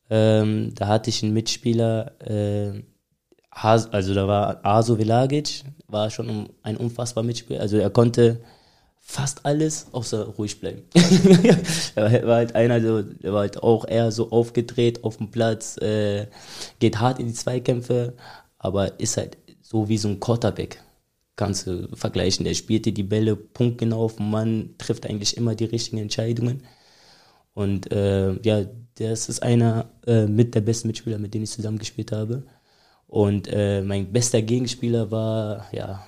ähm, 0.10 0.74
da 0.76 0.88
hatte 0.88 1.10
ich 1.10 1.24
einen 1.24 1.34
Mitspieler, 1.34 2.14
äh, 2.22 2.84
also 3.50 4.14
da 4.14 4.28
war 4.28 4.66
Aso 4.66 4.98
Velagic, 4.98 5.64
war 5.88 6.10
schon 6.10 6.50
ein 6.64 6.78
unfassbar 6.78 7.24
Mitspieler. 7.24 7.62
Also 7.62 7.78
er 7.78 7.90
konnte 7.90 8.42
fast 9.00 9.46
alles 9.46 9.88
außer 9.94 10.26
ruhig 10.26 10.60
bleiben. 10.60 10.84
er 11.96 12.28
war 12.28 12.36
halt 12.36 12.56
einer, 12.56 12.82
so, 12.82 13.02
der 13.02 13.34
war 13.34 13.42
halt 13.42 13.64
auch 13.64 13.88
eher 13.88 14.12
so 14.12 14.32
aufgedreht 14.32 15.04
auf 15.04 15.18
dem 15.18 15.32
Platz, 15.32 15.78
äh, 15.78 16.28
geht 16.80 17.00
hart 17.00 17.20
in 17.20 17.28
die 17.28 17.34
Zweikämpfe, 17.34 18.14
aber 18.60 19.00
ist 19.00 19.18
halt 19.18 19.38
so 19.62 19.88
wie 19.88 19.98
so 19.98 20.10
ein 20.10 20.20
Quarterback. 20.20 20.82
Kannst 21.38 21.68
du 21.68 21.88
vergleichen. 21.96 22.46
Der 22.46 22.54
spielte 22.54 22.92
die 22.92 23.04
Bälle 23.04 23.36
punktgenau 23.36 24.04
auf 24.04 24.16
den 24.18 24.30
Mann, 24.30 24.76
trifft 24.78 25.06
eigentlich 25.06 25.38
immer 25.38 25.56
die 25.56 25.66
richtigen 25.66 26.00
Entscheidungen. 26.00 26.64
Und 27.54 27.92
äh, 27.92 28.34
ja, 28.42 28.66
das 29.00 29.30
ist 29.30 29.44
einer 29.44 29.86
äh, 30.06 30.26
mit 30.26 30.56
der 30.56 30.62
besten 30.62 30.88
Mitspieler, 30.88 31.18
mit 31.18 31.34
dem 31.34 31.44
ich 31.44 31.52
zusammengespielt 31.52 32.12
habe. 32.12 32.44
Und 33.08 33.48
äh, 33.48 33.82
mein 33.82 34.12
bester 34.12 34.42
Gegenspieler 34.42 35.12
war 35.12 35.66
ja 35.72 36.06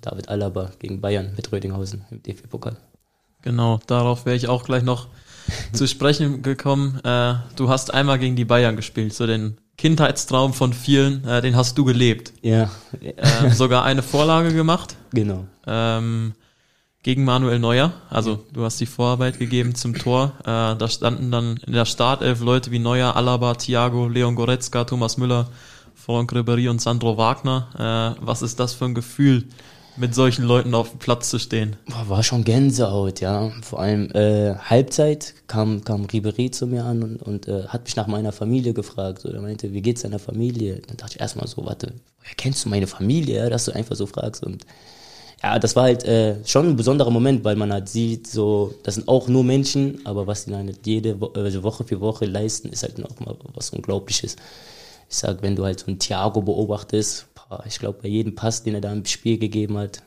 David 0.00 0.28
Alaba 0.28 0.70
gegen 0.78 1.00
Bayern 1.00 1.32
mit 1.36 1.50
Rödinghausen 1.50 2.04
im 2.10 2.22
DFB-Pokal. 2.22 2.76
Genau, 3.42 3.80
darauf 3.86 4.26
wäre 4.26 4.36
ich 4.36 4.48
auch 4.48 4.64
gleich 4.64 4.82
noch 4.82 5.08
zu 5.72 5.86
sprechen 5.86 6.42
gekommen. 6.42 7.00
Äh, 7.04 7.34
du 7.56 7.68
hast 7.68 7.92
einmal 7.92 8.18
gegen 8.18 8.36
die 8.36 8.44
Bayern 8.44 8.76
gespielt, 8.76 9.14
so 9.14 9.26
den 9.26 9.58
Kindheitstraum 9.76 10.54
von 10.54 10.72
vielen, 10.72 11.24
äh, 11.24 11.40
den 11.40 11.56
hast 11.56 11.78
du 11.78 11.84
gelebt. 11.84 12.32
Ja. 12.42 12.70
Äh, 13.00 13.50
sogar 13.50 13.84
eine 13.84 14.02
Vorlage 14.02 14.52
gemacht. 14.52 14.96
Genau. 15.10 15.46
Ähm, 15.66 16.34
gegen 17.02 17.24
Manuel 17.24 17.58
Neuer. 17.58 17.92
Also 18.10 18.44
du 18.52 18.64
hast 18.64 18.80
die 18.80 18.86
Vorarbeit 18.86 19.38
gegeben 19.38 19.74
zum 19.74 19.94
Tor. 19.94 20.32
Äh, 20.40 20.76
da 20.76 20.88
standen 20.88 21.30
dann 21.30 21.58
in 21.66 21.72
der 21.72 21.84
Startelf 21.84 22.40
Leute 22.40 22.70
wie 22.70 22.78
Neuer, 22.78 23.16
Alaba, 23.16 23.54
Thiago, 23.54 24.08
Leon 24.08 24.34
Goretzka, 24.34 24.84
Thomas 24.84 25.16
Müller, 25.16 25.48
Franck 25.94 26.32
Ribéry 26.32 26.68
und 26.68 26.80
Sandro 26.80 27.16
Wagner. 27.16 28.16
Äh, 28.18 28.24
was 28.24 28.42
ist 28.42 28.58
das 28.60 28.74
für 28.74 28.86
ein 28.86 28.94
Gefühl, 28.94 29.44
mit 29.98 30.14
solchen 30.14 30.44
Leuten 30.44 30.74
auf 30.74 30.90
dem 30.90 30.98
Platz 30.98 31.28
zu 31.28 31.38
stehen? 31.38 31.76
War 31.86 32.22
schon 32.22 32.44
Gänsehaut, 32.44 33.20
ja. 33.20 33.50
Vor 33.62 33.80
allem 33.80 34.10
äh, 34.12 34.54
Halbzeit 34.54 35.34
kam, 35.46 35.84
kam 35.84 36.06
Ribéry 36.06 36.52
zu 36.52 36.66
mir 36.66 36.84
an 36.84 37.02
und, 37.02 37.22
und 37.22 37.48
äh, 37.48 37.64
hat 37.68 37.84
mich 37.84 37.96
nach 37.96 38.06
meiner 38.06 38.32
Familie 38.32 38.74
gefragt. 38.74 39.22
So, 39.22 39.28
er 39.28 39.40
meinte, 39.40 39.72
wie 39.72 39.82
geht's 39.82 40.02
deiner 40.02 40.18
Familie? 40.18 40.80
Dann 40.86 40.96
dachte 40.96 41.16
ich 41.16 41.20
erstmal 41.20 41.48
so, 41.48 41.64
warte, 41.66 41.92
woher 42.20 42.34
kennst 42.36 42.64
du 42.64 42.68
meine 42.68 42.86
Familie, 42.86 43.50
dass 43.50 43.64
du 43.64 43.72
einfach 43.72 43.96
so 43.96 44.06
fragst? 44.06 44.44
Und 44.44 44.64
ja, 45.42 45.58
das 45.58 45.76
war 45.76 45.84
halt 45.84 46.04
äh, 46.04 46.44
schon 46.44 46.68
ein 46.68 46.76
besonderer 46.76 47.10
Moment, 47.10 47.44
weil 47.44 47.56
man 47.56 47.72
halt 47.72 47.88
sieht, 47.88 48.26
so, 48.26 48.74
das 48.82 48.96
sind 48.96 49.06
auch 49.06 49.28
nur 49.28 49.44
Menschen, 49.44 50.04
aber 50.04 50.26
was 50.26 50.44
die 50.44 50.50
dann 50.50 50.66
halt 50.66 50.86
jede 50.86 51.20
Wo 51.20 51.26
also 51.26 51.62
Woche 51.62 51.84
für 51.84 52.00
Woche 52.00 52.26
leisten, 52.26 52.70
ist 52.70 52.82
halt 52.82 52.98
noch 52.98 53.18
mal 53.20 53.36
was 53.54 53.70
Unglaubliches. 53.70 54.36
Ich 55.08 55.16
sag, 55.16 55.40
wenn 55.42 55.56
du 55.56 55.64
halt 55.64 55.80
so 55.80 55.86
einen 55.86 55.98
Thiago 55.98 56.42
beobachtest, 56.42 57.26
ich 57.66 57.78
glaube, 57.78 58.00
bei 58.02 58.08
jedem 58.08 58.34
Pass, 58.34 58.62
den 58.62 58.74
er 58.74 58.80
da 58.80 58.92
im 58.92 59.04
Spiel 59.06 59.38
gegeben 59.38 59.78
hat, 59.78 60.02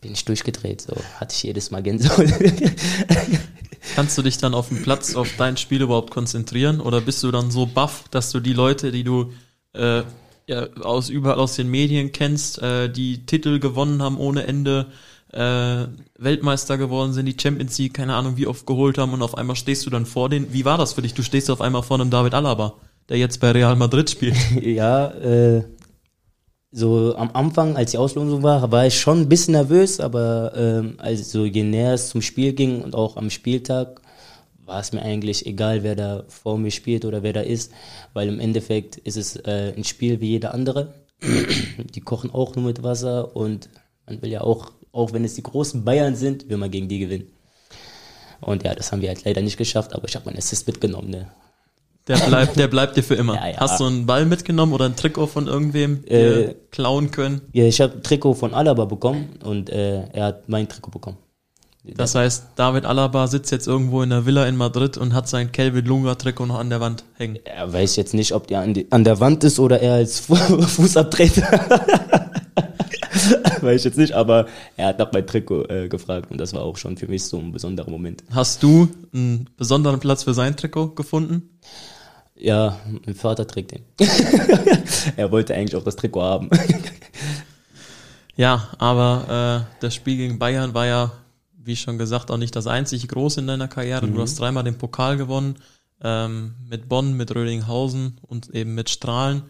bin 0.00 0.12
ich 0.12 0.24
durchgedreht. 0.24 0.80
So 0.80 0.96
hatte 1.16 1.34
ich 1.34 1.42
jedes 1.42 1.70
Mal 1.70 1.82
Gänsehaut. 1.82 2.26
Kannst 3.94 4.18
du 4.18 4.22
dich 4.22 4.38
dann 4.38 4.54
auf 4.54 4.68
dem 4.68 4.82
Platz 4.82 5.14
auf 5.14 5.28
dein 5.36 5.56
Spiel 5.56 5.82
überhaupt 5.82 6.10
konzentrieren 6.10 6.80
oder 6.80 7.00
bist 7.00 7.22
du 7.22 7.30
dann 7.30 7.50
so 7.50 7.66
baff, 7.66 8.04
dass 8.10 8.30
du 8.30 8.40
die 8.40 8.52
Leute, 8.52 8.92
die 8.92 9.04
du 9.04 9.32
äh, 9.74 10.02
ja, 10.50 10.66
aus 10.82 11.10
überall 11.10 11.38
aus 11.38 11.54
den 11.54 11.70
Medien 11.70 12.10
kennst, 12.10 12.60
äh, 12.60 12.90
die 12.90 13.24
Titel 13.24 13.60
gewonnen 13.60 14.02
haben 14.02 14.18
ohne 14.18 14.48
Ende, 14.48 14.86
äh, 15.32 15.86
Weltmeister 16.18 16.76
geworden 16.76 17.12
sind, 17.12 17.26
die 17.26 17.36
Champions 17.40 17.78
League, 17.78 17.94
keine 17.94 18.16
Ahnung 18.16 18.36
wie 18.36 18.48
oft 18.48 18.66
geholt 18.66 18.98
haben 18.98 19.12
und 19.12 19.22
auf 19.22 19.38
einmal 19.38 19.54
stehst 19.54 19.86
du 19.86 19.90
dann 19.90 20.06
vor 20.06 20.28
denen. 20.28 20.52
Wie 20.52 20.64
war 20.64 20.76
das 20.76 20.94
für 20.94 21.02
dich? 21.02 21.14
Du 21.14 21.22
stehst 21.22 21.50
auf 21.52 21.60
einmal 21.60 21.84
vor 21.84 22.00
einem 22.00 22.10
David 22.10 22.34
Alaba, 22.34 22.74
der 23.08 23.18
jetzt 23.18 23.38
bei 23.38 23.52
Real 23.52 23.76
Madrid 23.76 24.10
spielt. 24.10 24.34
ja, 24.60 25.06
äh, 25.12 25.62
so 26.72 27.14
am 27.16 27.30
Anfang, 27.32 27.76
als 27.76 27.92
die 27.92 27.98
Auslosung 27.98 28.42
war, 28.42 28.72
war 28.72 28.86
ich 28.86 28.98
schon 28.98 29.20
ein 29.20 29.28
bisschen 29.28 29.52
nervös, 29.52 30.00
aber 30.00 30.52
ähm, 30.56 30.94
also 30.98 31.44
je 31.44 31.62
näher 31.62 31.94
es 31.94 32.08
zum 32.08 32.22
Spiel 32.22 32.54
ging 32.54 32.82
und 32.82 32.96
auch 32.96 33.16
am 33.16 33.30
Spieltag, 33.30 34.00
war 34.70 34.80
es 34.80 34.92
mir 34.92 35.02
eigentlich 35.02 35.46
egal, 35.46 35.82
wer 35.82 35.96
da 35.96 36.24
vor 36.28 36.56
mir 36.56 36.70
spielt 36.70 37.04
oder 37.04 37.24
wer 37.24 37.32
da 37.32 37.40
ist, 37.40 37.72
weil 38.12 38.28
im 38.28 38.38
Endeffekt 38.38 38.96
ist 38.96 39.16
es 39.16 39.36
äh, 39.36 39.74
ein 39.76 39.84
Spiel 39.84 40.20
wie 40.20 40.28
jeder 40.28 40.54
andere. 40.54 40.94
die 41.94 42.00
kochen 42.00 42.30
auch 42.30 42.54
nur 42.54 42.64
mit 42.64 42.82
Wasser 42.82 43.34
und 43.36 43.68
man 44.06 44.22
will 44.22 44.30
ja 44.30 44.42
auch, 44.42 44.70
auch 44.92 45.12
wenn 45.12 45.24
es 45.24 45.34
die 45.34 45.42
großen 45.42 45.84
Bayern 45.84 46.14
sind, 46.14 46.48
will 46.48 46.56
man 46.56 46.70
gegen 46.70 46.88
die 46.88 47.00
gewinnen. 47.00 47.32
Und 48.40 48.62
ja, 48.62 48.74
das 48.74 48.92
haben 48.92 49.02
wir 49.02 49.08
halt 49.08 49.24
leider 49.24 49.42
nicht 49.42 49.58
geschafft, 49.58 49.92
aber 49.92 50.08
ich 50.08 50.14
habe 50.14 50.26
meinen 50.26 50.38
Assist 50.38 50.66
mitgenommen. 50.68 51.10
Ne? 51.10 51.26
Der 52.06 52.16
bleibt, 52.16 52.56
der 52.56 52.68
bleibt 52.68 52.96
dir 52.96 53.02
für 53.02 53.16
immer. 53.16 53.34
Ja, 53.40 53.48
ja. 53.48 53.56
Hast 53.58 53.80
du 53.80 53.84
einen 53.84 54.06
Ball 54.06 54.24
mitgenommen 54.24 54.72
oder 54.72 54.86
ein 54.86 54.96
Trikot 54.96 55.26
von 55.26 55.48
irgendwem 55.48 56.04
Äh, 56.06 56.54
klauen 56.70 57.10
können? 57.10 57.42
Ja, 57.52 57.64
ich 57.64 57.80
habe 57.80 57.94
ein 57.94 58.02
Trikot 58.04 58.34
von 58.34 58.54
Alaba 58.54 58.84
bekommen 58.84 59.38
und 59.44 59.68
äh, 59.68 60.04
er 60.12 60.24
hat 60.26 60.48
mein 60.48 60.68
Trikot 60.68 60.92
bekommen. 60.92 61.18
Das 61.82 62.14
heißt, 62.14 62.48
David 62.56 62.84
Alaba 62.84 63.26
sitzt 63.26 63.50
jetzt 63.52 63.66
irgendwo 63.66 64.02
in 64.02 64.10
der 64.10 64.26
Villa 64.26 64.44
in 64.46 64.56
Madrid 64.56 64.98
und 64.98 65.14
hat 65.14 65.28
sein 65.28 65.50
Kelvin 65.50 65.86
Lunga 65.86 66.14
Trikot 66.14 66.44
noch 66.44 66.58
an 66.58 66.68
der 66.68 66.80
Wand 66.80 67.04
hängen. 67.16 67.38
Er 67.44 67.72
weiß 67.72 67.96
jetzt 67.96 68.12
nicht, 68.12 68.32
ob 68.32 68.46
der 68.48 68.60
an, 68.60 68.74
die, 68.74 68.92
an 68.92 69.02
der 69.02 69.18
Wand 69.18 69.44
ist 69.44 69.58
oder 69.58 69.80
er 69.80 69.94
als 69.94 70.20
Fu 70.20 70.34
Fußabtreter. 70.60 71.90
weiß 73.62 73.80
ich 73.80 73.84
jetzt 73.84 73.96
nicht, 73.98 74.12
aber 74.12 74.46
er 74.76 74.88
hat 74.88 74.98
nach 74.98 75.10
mein 75.12 75.26
Trikot 75.26 75.64
äh, 75.68 75.88
gefragt 75.88 76.30
und 76.30 76.38
das 76.38 76.52
war 76.52 76.62
auch 76.62 76.76
schon 76.76 76.98
für 76.98 77.08
mich 77.08 77.24
so 77.24 77.38
ein 77.38 77.52
besonderer 77.52 77.90
Moment. 77.90 78.24
Hast 78.30 78.62
du 78.62 78.88
einen 79.14 79.48
besonderen 79.56 80.00
Platz 80.00 80.24
für 80.24 80.34
sein 80.34 80.56
Trikot 80.56 80.90
gefunden? 80.90 81.48
Ja, 82.36 82.78
mein 83.06 83.14
Vater 83.14 83.46
trägt 83.46 83.72
den. 83.72 83.84
er 85.16 85.30
wollte 85.30 85.54
eigentlich 85.54 85.76
auch 85.76 85.84
das 85.84 85.96
Trikot 85.96 86.22
haben. 86.22 86.50
Ja, 88.36 88.70
aber 88.78 89.66
äh, 89.68 89.80
das 89.80 89.94
Spiel 89.94 90.16
gegen 90.16 90.38
Bayern 90.38 90.72
war 90.72 90.86
ja, 90.86 91.12
wie 91.62 91.76
schon 91.76 91.98
gesagt, 91.98 92.30
auch 92.30 92.36
nicht 92.36 92.56
das 92.56 92.66
einzig 92.66 93.06
große 93.08 93.40
in 93.40 93.46
deiner 93.46 93.68
Karriere. 93.68 94.06
Du 94.08 94.20
hast 94.20 94.38
dreimal 94.38 94.64
den 94.64 94.78
Pokal 94.78 95.16
gewonnen, 95.16 95.56
ähm, 96.02 96.54
mit 96.68 96.88
Bonn, 96.88 97.14
mit 97.16 97.34
Rödinghausen 97.34 98.18
und 98.22 98.50
eben 98.54 98.74
mit 98.74 98.90
Strahlen. 98.90 99.42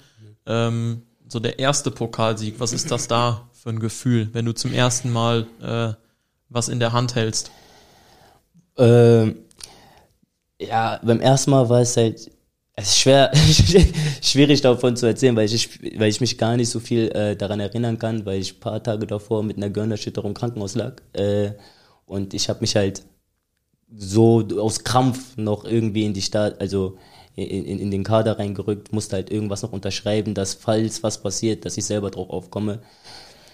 Ähm, 0.46 1.02
so 1.28 1.38
der 1.38 1.58
erste 1.58 1.90
Pokalsieg, 1.90 2.58
was 2.58 2.72
ist 2.72 2.90
das 2.90 3.06
da 3.06 3.48
für 3.52 3.70
ein 3.70 3.78
Gefühl, 3.78 4.28
wenn 4.32 4.44
du 4.44 4.52
zum 4.52 4.72
ersten 4.72 5.12
Mal 5.12 5.46
äh, 5.62 5.94
was 6.48 6.68
in 6.68 6.80
der 6.80 6.92
Hand 6.92 7.14
hältst? 7.14 7.52
Ähm, 8.76 9.36
ja, 10.60 10.98
beim 11.02 11.20
ersten 11.20 11.52
Mal 11.52 11.68
war 11.68 11.80
es 11.80 11.96
halt 11.96 12.30
es 12.76 12.88
ist 12.88 12.98
schwer, 13.00 13.30
schwierig 14.22 14.62
davon 14.62 14.96
zu 14.96 15.06
erzählen, 15.06 15.36
weil 15.36 15.52
ich, 15.52 15.98
weil 15.98 16.08
ich 16.08 16.20
mich 16.20 16.38
gar 16.38 16.56
nicht 16.56 16.70
so 16.70 16.80
viel 16.80 17.10
äh, 17.10 17.36
daran 17.36 17.60
erinnern 17.60 17.98
kann, 17.98 18.24
weil 18.24 18.40
ich 18.40 18.54
ein 18.54 18.60
paar 18.60 18.82
Tage 18.82 19.06
davor 19.06 19.42
mit 19.42 19.58
einer 19.58 19.68
Gehirnerschütterung 19.68 20.30
im 20.30 20.34
Krankenhaus 20.34 20.76
lag. 20.76 20.94
Äh, 21.12 21.52
und 22.10 22.34
ich 22.34 22.48
habe 22.48 22.60
mich 22.60 22.74
halt 22.74 23.04
so 23.94 24.46
aus 24.58 24.82
Krampf 24.82 25.36
noch 25.36 25.64
irgendwie 25.64 26.04
in 26.04 26.12
die 26.12 26.22
Stadt, 26.22 26.60
also 26.60 26.98
in, 27.36 27.64
in, 27.64 27.78
in 27.78 27.90
den 27.92 28.02
Kader 28.02 28.36
reingerückt, 28.36 28.92
musste 28.92 29.14
halt 29.14 29.30
irgendwas 29.30 29.62
noch 29.62 29.72
unterschreiben, 29.72 30.34
dass 30.34 30.54
falls 30.54 31.04
was 31.04 31.22
passiert, 31.22 31.64
dass 31.64 31.78
ich 31.78 31.84
selber 31.84 32.10
drauf 32.10 32.28
aufkomme. 32.30 32.82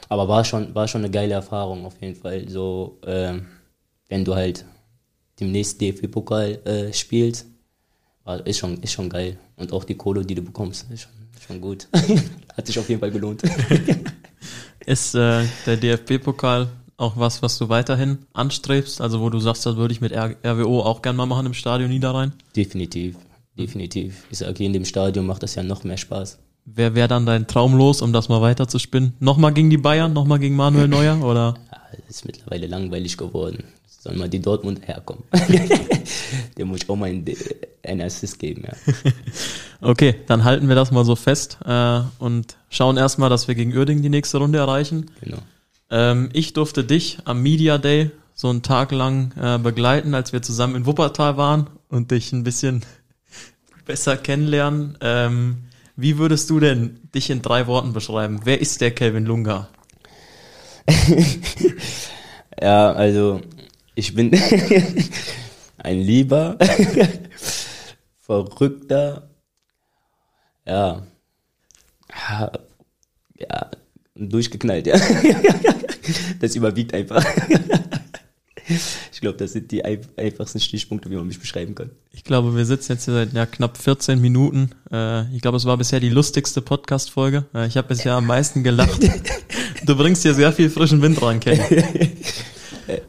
Aber 0.09 0.27
war 0.27 0.43
schon, 0.45 0.75
war 0.75 0.89
schon 0.89 1.03
eine 1.03 1.11
geile 1.11 1.35
Erfahrung 1.35 1.85
auf 1.85 2.01
jeden 2.01 2.15
Fall. 2.15 2.49
So, 2.49 2.99
äh, 3.03 3.35
wenn 4.09 4.25
du 4.25 4.35
halt 4.35 4.65
demnächst 5.39 5.79
DFB-Pokal 5.81 6.61
äh, 6.65 6.93
spielst, 6.95 7.47
war, 8.25 8.47
ist, 8.47 8.57
schon, 8.59 8.83
ist 8.83 8.93
schon 8.93 9.11
geil. 9.11 9.39
Und 9.57 9.71
auch 9.73 9.85
die 9.85 9.97
Kohle, 9.97 10.25
die 10.25 10.35
du 10.35 10.43
bekommst, 10.43 10.91
ist 10.91 11.03
schon, 11.03 11.13
schon 11.47 11.61
gut. 11.61 11.89
Hat 12.57 12.67
sich 12.67 12.79
auf 12.79 12.89
jeden 12.89 13.01
Fall 13.01 13.11
gelohnt. 13.11 13.43
Ist 14.87 15.17
äh, 15.17 15.45
der 15.67 15.77
DFB-Pokal 15.77 16.69
auch 16.97 17.17
was, 17.17 17.43
was 17.43 17.59
du 17.59 17.69
weiterhin 17.69 18.19
anstrebst? 18.33 19.01
Also 19.01 19.21
wo 19.21 19.31
du 19.31 19.39
sagst, 19.41 19.67
das 19.67 19.77
würde 19.77 19.93
ich 19.93 20.01
mit 20.01 20.13
RWO 20.13 20.81
auch 20.81 21.03
gern 21.03 21.17
mal 21.17 21.27
machen 21.27 21.47
im 21.47 21.55
Stadion 21.55 21.91
Niederrhein? 21.91 22.33
Definitiv, 22.55 23.17
definitiv. 23.59 24.25
Ich 24.31 24.39
sage, 24.39 24.55
hier 24.59 24.67
in 24.67 24.73
dem 24.73 24.85
Stadion 24.85 25.27
macht 25.27 25.43
das 25.43 25.55
ja 25.55 25.63
noch 25.63 25.85
mehr 25.85 25.99
Spaß. 25.99 26.39
Wer 26.65 26.95
wäre 26.95 27.09
dann 27.09 27.27
dein 27.27 27.47
Traum 27.47 27.77
los, 27.77 28.03
um 28.03 28.13
das 28.13 28.29
mal 28.29 28.41
weiter 28.41 28.67
zu 28.67 28.79
spinnen? 28.79 29.15
Nochmal 29.21 29.53
gegen 29.53 29.71
die 29.71 29.77
Bayern, 29.77 30.13
nochmal 30.13 30.39
gegen 30.39 30.57
Manuel 30.57 30.89
Neuer 30.89 31.21
oder? 31.23 31.55
Ja, 31.71 31.79
das 32.07 32.17
ist 32.17 32.25
mittlerweile 32.25 32.67
langweilig 32.67 33.17
geworden. 33.17 33.65
Sollen 33.87 34.19
mal 34.19 34.29
die 34.29 34.41
Dortmund 34.41 34.87
herkommen. 34.87 35.25
Dem 36.59 36.69
muss 36.69 36.81
ich 36.83 36.91
auch 36.91 36.97
mal 36.97 37.07
einen, 37.11 37.25
einen 37.85 38.01
Assist 38.03 38.39
geben, 38.39 38.65
ja. 38.67 38.73
Okay, 39.81 40.15
dann 40.27 40.45
halten 40.45 40.69
wir 40.69 40.75
das 40.75 40.91
mal 40.91 41.05
so 41.05 41.17
fest 41.17 41.59
äh, 41.65 42.01
und 42.19 42.57
schauen 42.71 42.97
erstmal, 42.97 43.29
dass 43.29 43.47
wir 43.47 43.55
gegen 43.55 43.77
Uerdingen 43.77 44.03
die 44.03 44.09
nächste 44.09 44.39
Runde 44.39 44.59
erreichen. 44.59 45.11
Genau. 45.21 45.39
Ähm, 45.91 46.31
ich 46.33 46.53
durfte 46.53 46.85
dich 46.85 47.19
am 47.25 47.43
Media 47.43 47.79
Day 47.79 48.11
so 48.35 48.51
einen 48.51 48.63
Tag 48.63 48.93
lang 48.93 49.33
äh, 49.41 49.59
begleiten, 49.59 50.15
als 50.15 50.33
wir 50.33 50.43
zusammen 50.43 50.77
in 50.77 50.87
Wuppertal 50.87 51.37
waren 51.37 51.71
und 51.89 52.11
dich 52.11 52.33
ein 52.33 52.45
bisschen 52.45 52.85
besser 53.87 54.17
kennenlernen. 54.17 54.99
Ähm, 55.01 55.65
wie 55.97 56.19
würdest 56.19 56.51
du 56.51 56.61
denn 56.61 57.01
dich 57.15 57.31
in 57.31 57.41
drei 57.41 57.67
Worten 57.67 57.93
beschreiben? 57.93 58.41
Wer 58.45 58.61
ist 58.61 58.81
der 58.81 58.91
Kelvin 58.91 59.25
Lunga? 59.25 59.69
Ja, 62.61 62.93
also 62.93 63.43
ich 63.95 64.15
bin 64.15 64.33
ein 65.79 65.99
lieber, 65.99 66.57
verrückter, 68.21 69.29
ja, 70.65 71.07
ja, 73.39 73.71
durchgeknallt, 74.19 74.87
ja. 74.87 74.97
Das 76.41 76.55
überwiegt 76.55 76.95
einfach. 76.95 77.25
Ich 79.13 79.21
glaube, 79.21 79.39
das 79.39 79.53
sind 79.53 79.71
die 79.71 79.85
ein- 79.85 80.01
einfachsten 80.17 80.59
Stichpunkte, 80.59 81.09
wie 81.09 81.15
man 81.15 81.27
mich 81.27 81.39
beschreiben 81.39 81.75
kann. 81.77 81.91
Ich 82.13 82.25
glaube, 82.25 82.55
wir 82.57 82.65
sitzen 82.65 82.93
jetzt 82.93 83.05
hier 83.05 83.15
seit 83.15 83.33
ja, 83.33 83.47
knapp 83.47 83.79
14 83.79 84.21
Minuten. 84.21 84.71
Äh, 84.93 85.33
ich 85.35 85.41
glaube, 85.41 85.57
es 85.57 85.65
war 85.67 85.77
bisher 85.77 86.01
die 86.01 86.09
lustigste 86.09 86.61
Podcast-Folge. 86.61 87.47
Äh, 87.55 87.69
ich 87.69 87.77
habe 87.77 87.87
bisher 87.89 88.15
am 88.15 88.27
meisten 88.27 88.65
gelacht. 88.65 88.99
Du 89.85 89.97
bringst 89.97 90.23
hier 90.23 90.35
sehr 90.35 90.53
viel 90.53 90.69
frischen 90.69 91.01
Wind 91.01 91.23
rein, 91.23 91.39
Ken. 91.41 91.61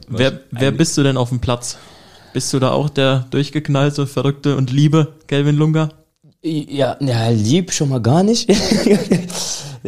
Wer, 0.08 0.40
wer 0.50 0.70
bist 0.72 0.96
du 0.96 1.02
denn 1.02 1.16
auf 1.16 1.28
dem 1.28 1.40
Platz? 1.40 1.76
Bist 2.32 2.52
du 2.52 2.58
da 2.58 2.70
auch 2.72 2.88
der 2.88 3.26
durchgeknallte, 3.30 4.06
verrückte 4.06 4.56
und 4.56 4.70
liebe 4.72 5.14
Kelvin 5.28 5.56
Lunga? 5.56 5.90
Ja, 6.42 6.96
ja, 7.00 7.28
lieb 7.28 7.72
schon 7.72 7.88
mal 7.90 8.00
gar 8.00 8.22
nicht. 8.22 8.48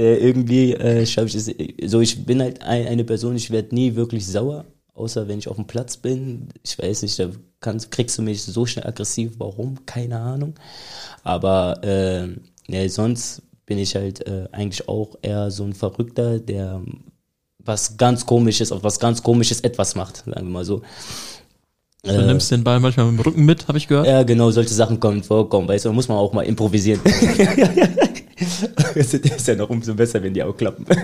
Äh, 0.00 0.16
irgendwie 0.16 0.72
äh, 0.72 1.02
ich 1.02 1.16
es. 1.18 1.54
So, 1.84 2.00
ich 2.00 2.24
bin 2.24 2.40
halt 2.40 2.62
ein, 2.62 2.86
eine 2.86 3.04
Person, 3.04 3.36
ich 3.36 3.50
werde 3.50 3.74
nie 3.74 3.94
wirklich 3.94 4.26
sauer, 4.26 4.64
außer 4.94 5.28
wenn 5.28 5.38
ich 5.38 5.48
auf 5.48 5.56
dem 5.56 5.66
Platz 5.66 5.98
bin. 5.98 6.48
Ich 6.64 6.78
weiß 6.78 7.02
nicht, 7.02 7.18
da 7.18 7.28
kannst, 7.60 7.90
kriegst 7.90 8.16
du 8.16 8.22
mich 8.22 8.42
so 8.42 8.64
schnell 8.64 8.86
aggressiv. 8.86 9.32
Warum? 9.38 9.84
Keine 9.84 10.18
Ahnung. 10.18 10.54
Aber 11.22 11.84
äh, 11.84 12.28
ja, 12.68 12.88
sonst 12.88 13.42
bin 13.66 13.78
ich 13.78 13.94
halt 13.94 14.26
äh, 14.26 14.48
eigentlich 14.52 14.88
auch 14.88 15.16
eher 15.20 15.50
so 15.50 15.64
ein 15.64 15.74
Verrückter, 15.74 16.38
der 16.38 16.80
was 17.58 17.98
ganz 17.98 18.24
komisches, 18.24 18.72
auf 18.72 18.82
was 18.82 18.98
ganz 18.98 19.22
komisches 19.22 19.60
etwas 19.60 19.94
macht, 19.94 20.24
sagen 20.24 20.32
wir 20.34 20.42
mal 20.44 20.64
so. 20.64 20.80
Du 22.02 22.12
nimmst 22.12 22.50
den 22.50 22.64
Ball 22.64 22.80
manchmal 22.80 23.12
mit 23.12 23.20
dem 23.20 23.24
Rücken 23.26 23.44
mit, 23.44 23.68
habe 23.68 23.76
ich 23.76 23.86
gehört. 23.86 24.06
Ja, 24.06 24.22
genau, 24.22 24.50
solche 24.50 24.72
Sachen 24.72 24.98
kommen 24.98 25.22
vorkommen, 25.22 25.68
weißt 25.68 25.84
du, 25.84 25.90
da 25.90 25.92
muss 25.92 26.08
man 26.08 26.16
auch 26.16 26.32
mal 26.32 26.46
improvisieren. 26.46 27.02
das 28.94 29.14
ist 29.14 29.48
ja 29.48 29.54
noch 29.54 29.70
umso 29.70 29.94
besser, 29.94 30.22
wenn 30.22 30.34
die 30.34 30.42
auch 30.42 30.56
klappen. 30.56 30.86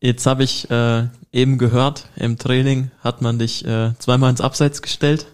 Jetzt 0.00 0.26
habe 0.26 0.44
ich 0.44 0.70
äh, 0.70 1.06
eben 1.32 1.58
gehört, 1.58 2.08
im 2.16 2.38
Training 2.38 2.90
hat 3.00 3.20
man 3.20 3.38
dich 3.38 3.64
äh, 3.64 3.92
zweimal 3.98 4.30
ins 4.30 4.40
Abseits 4.40 4.82
gestellt. 4.82 5.26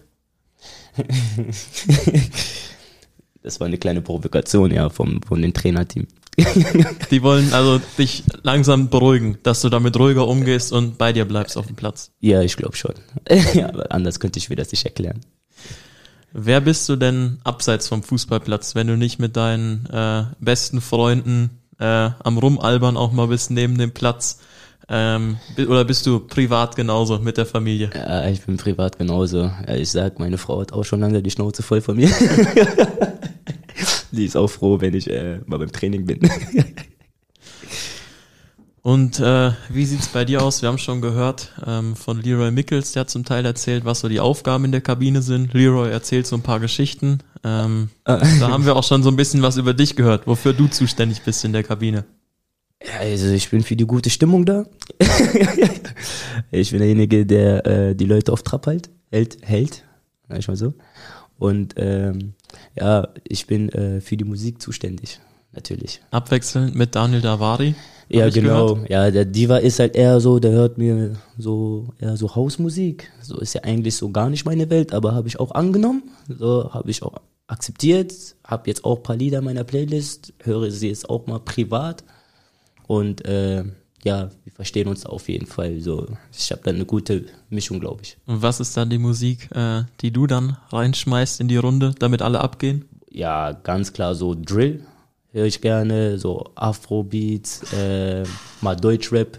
Das 3.45 3.59
war 3.59 3.67
eine 3.67 3.77
kleine 3.77 4.01
Provokation, 4.01 4.71
ja, 4.71 4.89
vom, 4.89 5.21
von 5.21 5.39
dem 5.39 5.53
Trainerteam. 5.53 6.07
Die 7.11 7.21
wollen 7.21 7.53
also 7.53 7.79
dich 7.95 8.23
langsam 8.41 8.89
beruhigen, 8.89 9.37
dass 9.43 9.61
du 9.61 9.69
damit 9.69 9.95
ruhiger 9.99 10.27
umgehst 10.27 10.71
und 10.71 10.97
bei 10.97 11.13
dir 11.13 11.25
bleibst 11.25 11.55
auf 11.55 11.67
dem 11.67 11.75
Platz. 11.75 12.11
Ja, 12.19 12.41
ich 12.41 12.57
glaube 12.57 12.75
schon. 12.75 12.95
ja, 13.53 13.69
aber 13.69 13.91
anders 13.91 14.19
könnte 14.19 14.39
ich 14.39 14.49
mir 14.49 14.55
das 14.55 14.71
nicht 14.71 14.83
erklären. 14.83 15.21
Wer 16.37 16.59
bist 16.59 16.89
du 16.89 16.97
denn 16.97 17.39
abseits 17.45 17.87
vom 17.87 18.03
Fußballplatz, 18.03 18.75
wenn 18.75 18.87
du 18.87 18.97
nicht 18.97 19.19
mit 19.19 19.37
deinen 19.37 19.85
äh, 19.85 20.23
besten 20.41 20.81
Freunden 20.81 21.61
äh, 21.79 22.09
am 22.21 22.37
Rumalbern 22.37 22.97
auch 22.97 23.13
mal 23.13 23.27
bist 23.27 23.51
neben 23.51 23.77
dem 23.77 23.91
Platz? 23.91 24.39
Ähm, 24.89 25.37
oder 25.57 25.85
bist 25.85 26.05
du 26.05 26.19
privat 26.19 26.75
genauso 26.75 27.19
mit 27.19 27.37
der 27.37 27.45
Familie? 27.45 27.89
Ja, 27.95 28.27
ich 28.27 28.41
bin 28.41 28.57
privat 28.57 28.97
genauso. 28.97 29.43
Ja, 29.43 29.75
ich 29.75 29.91
sag, 29.91 30.19
meine 30.19 30.37
Frau 30.37 30.59
hat 30.59 30.73
auch 30.73 30.83
schon 30.83 30.99
lange 30.99 31.23
die 31.23 31.31
Schnauze 31.31 31.63
voll 31.63 31.79
von 31.79 31.95
mir. 31.95 32.09
die 34.11 34.25
ist 34.25 34.35
auch 34.35 34.49
froh, 34.49 34.81
wenn 34.81 34.93
ich 34.93 35.09
äh, 35.09 35.39
mal 35.45 35.57
beim 35.57 35.71
Training 35.71 36.05
bin. 36.05 36.19
Und 38.85 39.19
äh, 39.19 39.51
wie 39.69 39.83
sieht's 39.83 40.09
bei 40.09 40.25
dir 40.25 40.43
aus? 40.43 40.61
Wir 40.61 40.69
haben 40.69 40.77
schon 40.77 41.01
gehört 41.01 41.51
ähm, 41.65 41.95
von 41.95 42.21
Leroy 42.21 42.51
Mickels, 42.51 42.91
der 42.91 42.99
hat 42.99 43.09
zum 43.09 43.25
Teil 43.25 43.43
erzählt, 43.43 43.83
was 43.83 44.01
so 44.01 44.09
die 44.09 44.19
Aufgaben 44.19 44.63
in 44.63 44.71
der 44.71 44.81
Kabine 44.81 45.23
sind. 45.23 45.55
Leroy 45.55 45.89
erzählt 45.89 46.27
so 46.27 46.35
ein 46.35 46.43
paar 46.43 46.59
Geschichten. 46.59 47.17
Ähm, 47.43 47.89
Ah. 48.03 48.17
da 48.39 48.49
haben 48.49 48.63
wir 48.63 48.75
auch 48.75 48.83
schon 48.83 49.01
so 49.01 49.09
ein 49.09 49.15
bisschen 49.15 49.41
was 49.41 49.57
über 49.57 49.73
dich 49.73 49.95
gehört, 49.95 50.27
wofür 50.27 50.53
du 50.53 50.67
zuständig 50.67 51.23
bist 51.23 51.43
in 51.43 51.51
der 51.51 51.63
Kabine. 51.63 52.05
Ja, 52.79 52.99
also 52.99 53.31
ich 53.31 53.49
bin 53.49 53.63
für 53.63 53.75
die 53.75 53.87
gute 53.87 54.11
Stimmung 54.11 54.45
da. 54.45 54.67
ich 56.51 56.69
bin 56.69 56.77
derjenige, 56.77 57.25
der 57.25 57.65
äh, 57.65 57.95
die 57.95 58.05
Leute 58.05 58.31
auf 58.31 58.43
Trab 58.43 58.67
hält, 58.67 58.91
hält, 59.09 59.39
hält, 59.41 59.83
sag 60.29 60.37
ich 60.37 60.47
mal 60.47 60.57
so. 60.57 60.75
Und 61.39 61.73
ähm, 61.77 62.33
ja, 62.79 63.07
ich 63.27 63.47
bin 63.47 63.69
äh, 63.69 63.99
für 63.99 64.15
die 64.15 64.25
Musik 64.25 64.61
zuständig, 64.61 65.19
natürlich. 65.55 66.01
Abwechselnd 66.11 66.75
mit 66.75 66.95
Daniel 66.95 67.21
Davari. 67.21 67.75
Ja, 68.09 68.29
genau. 68.29 68.79
Ja, 68.87 69.09
der 69.09 69.25
Diva 69.25 69.57
ist 69.57 69.79
halt 69.79 69.95
eher 69.95 70.19
so, 70.19 70.39
der 70.39 70.51
hört 70.51 70.77
mir 70.77 71.15
so 71.37 71.87
eher 71.99 72.17
so 72.17 72.35
Hausmusik. 72.35 73.11
So 73.21 73.39
ist 73.39 73.55
ja 73.55 73.63
eigentlich 73.63 73.95
so 73.95 74.11
gar 74.11 74.29
nicht 74.29 74.45
meine 74.45 74.69
Welt, 74.69 74.93
aber 74.93 75.13
habe 75.13 75.27
ich 75.27 75.39
auch 75.39 75.51
angenommen. 75.51 76.03
So 76.27 76.71
habe 76.71 76.91
ich 76.91 77.01
auch 77.01 77.15
akzeptiert. 77.47 78.13
Habe 78.43 78.69
jetzt 78.69 78.85
auch 78.85 78.97
ein 78.97 79.03
paar 79.03 79.15
Lieder 79.15 79.39
in 79.39 79.45
meiner 79.45 79.63
Playlist, 79.63 80.33
höre 80.43 80.69
sie 80.69 80.89
jetzt 80.89 81.09
auch 81.09 81.25
mal 81.25 81.39
privat. 81.39 82.03
Und 82.87 83.25
äh, 83.25 83.63
ja, 84.03 84.29
wir 84.43 84.53
verstehen 84.53 84.87
uns 84.87 85.07
auf 85.07 85.27
jeden 85.27 85.47
Fall. 85.47 85.79
So, 85.79 86.05
ich 86.31 86.51
habe 86.51 86.61
da 86.63 86.69
eine 86.69 86.85
gute 86.85 87.25
Mischung, 87.49 87.79
glaube 87.79 88.03
ich. 88.03 88.17
Und 88.27 88.43
was 88.43 88.59
ist 88.59 88.77
dann 88.77 88.91
die 88.91 88.99
Musik, 88.99 89.49
äh, 89.55 89.83
die 90.01 90.11
du 90.11 90.27
dann 90.27 90.57
reinschmeißt 90.69 91.41
in 91.41 91.47
die 91.47 91.57
Runde, 91.57 91.95
damit 91.97 92.21
alle 92.21 92.39
abgehen? 92.39 92.85
Ja, 93.09 93.53
ganz 93.53 93.93
klar 93.93 94.13
so 94.13 94.35
Drill 94.35 94.85
höre 95.35 95.45
ich 95.45 95.59
gerne, 95.59 96.17
so 96.17 96.51
Afrobeats, 96.55 97.73
äh, 97.73 98.23
mal 98.61 98.75
Deutschrap. 98.75 99.37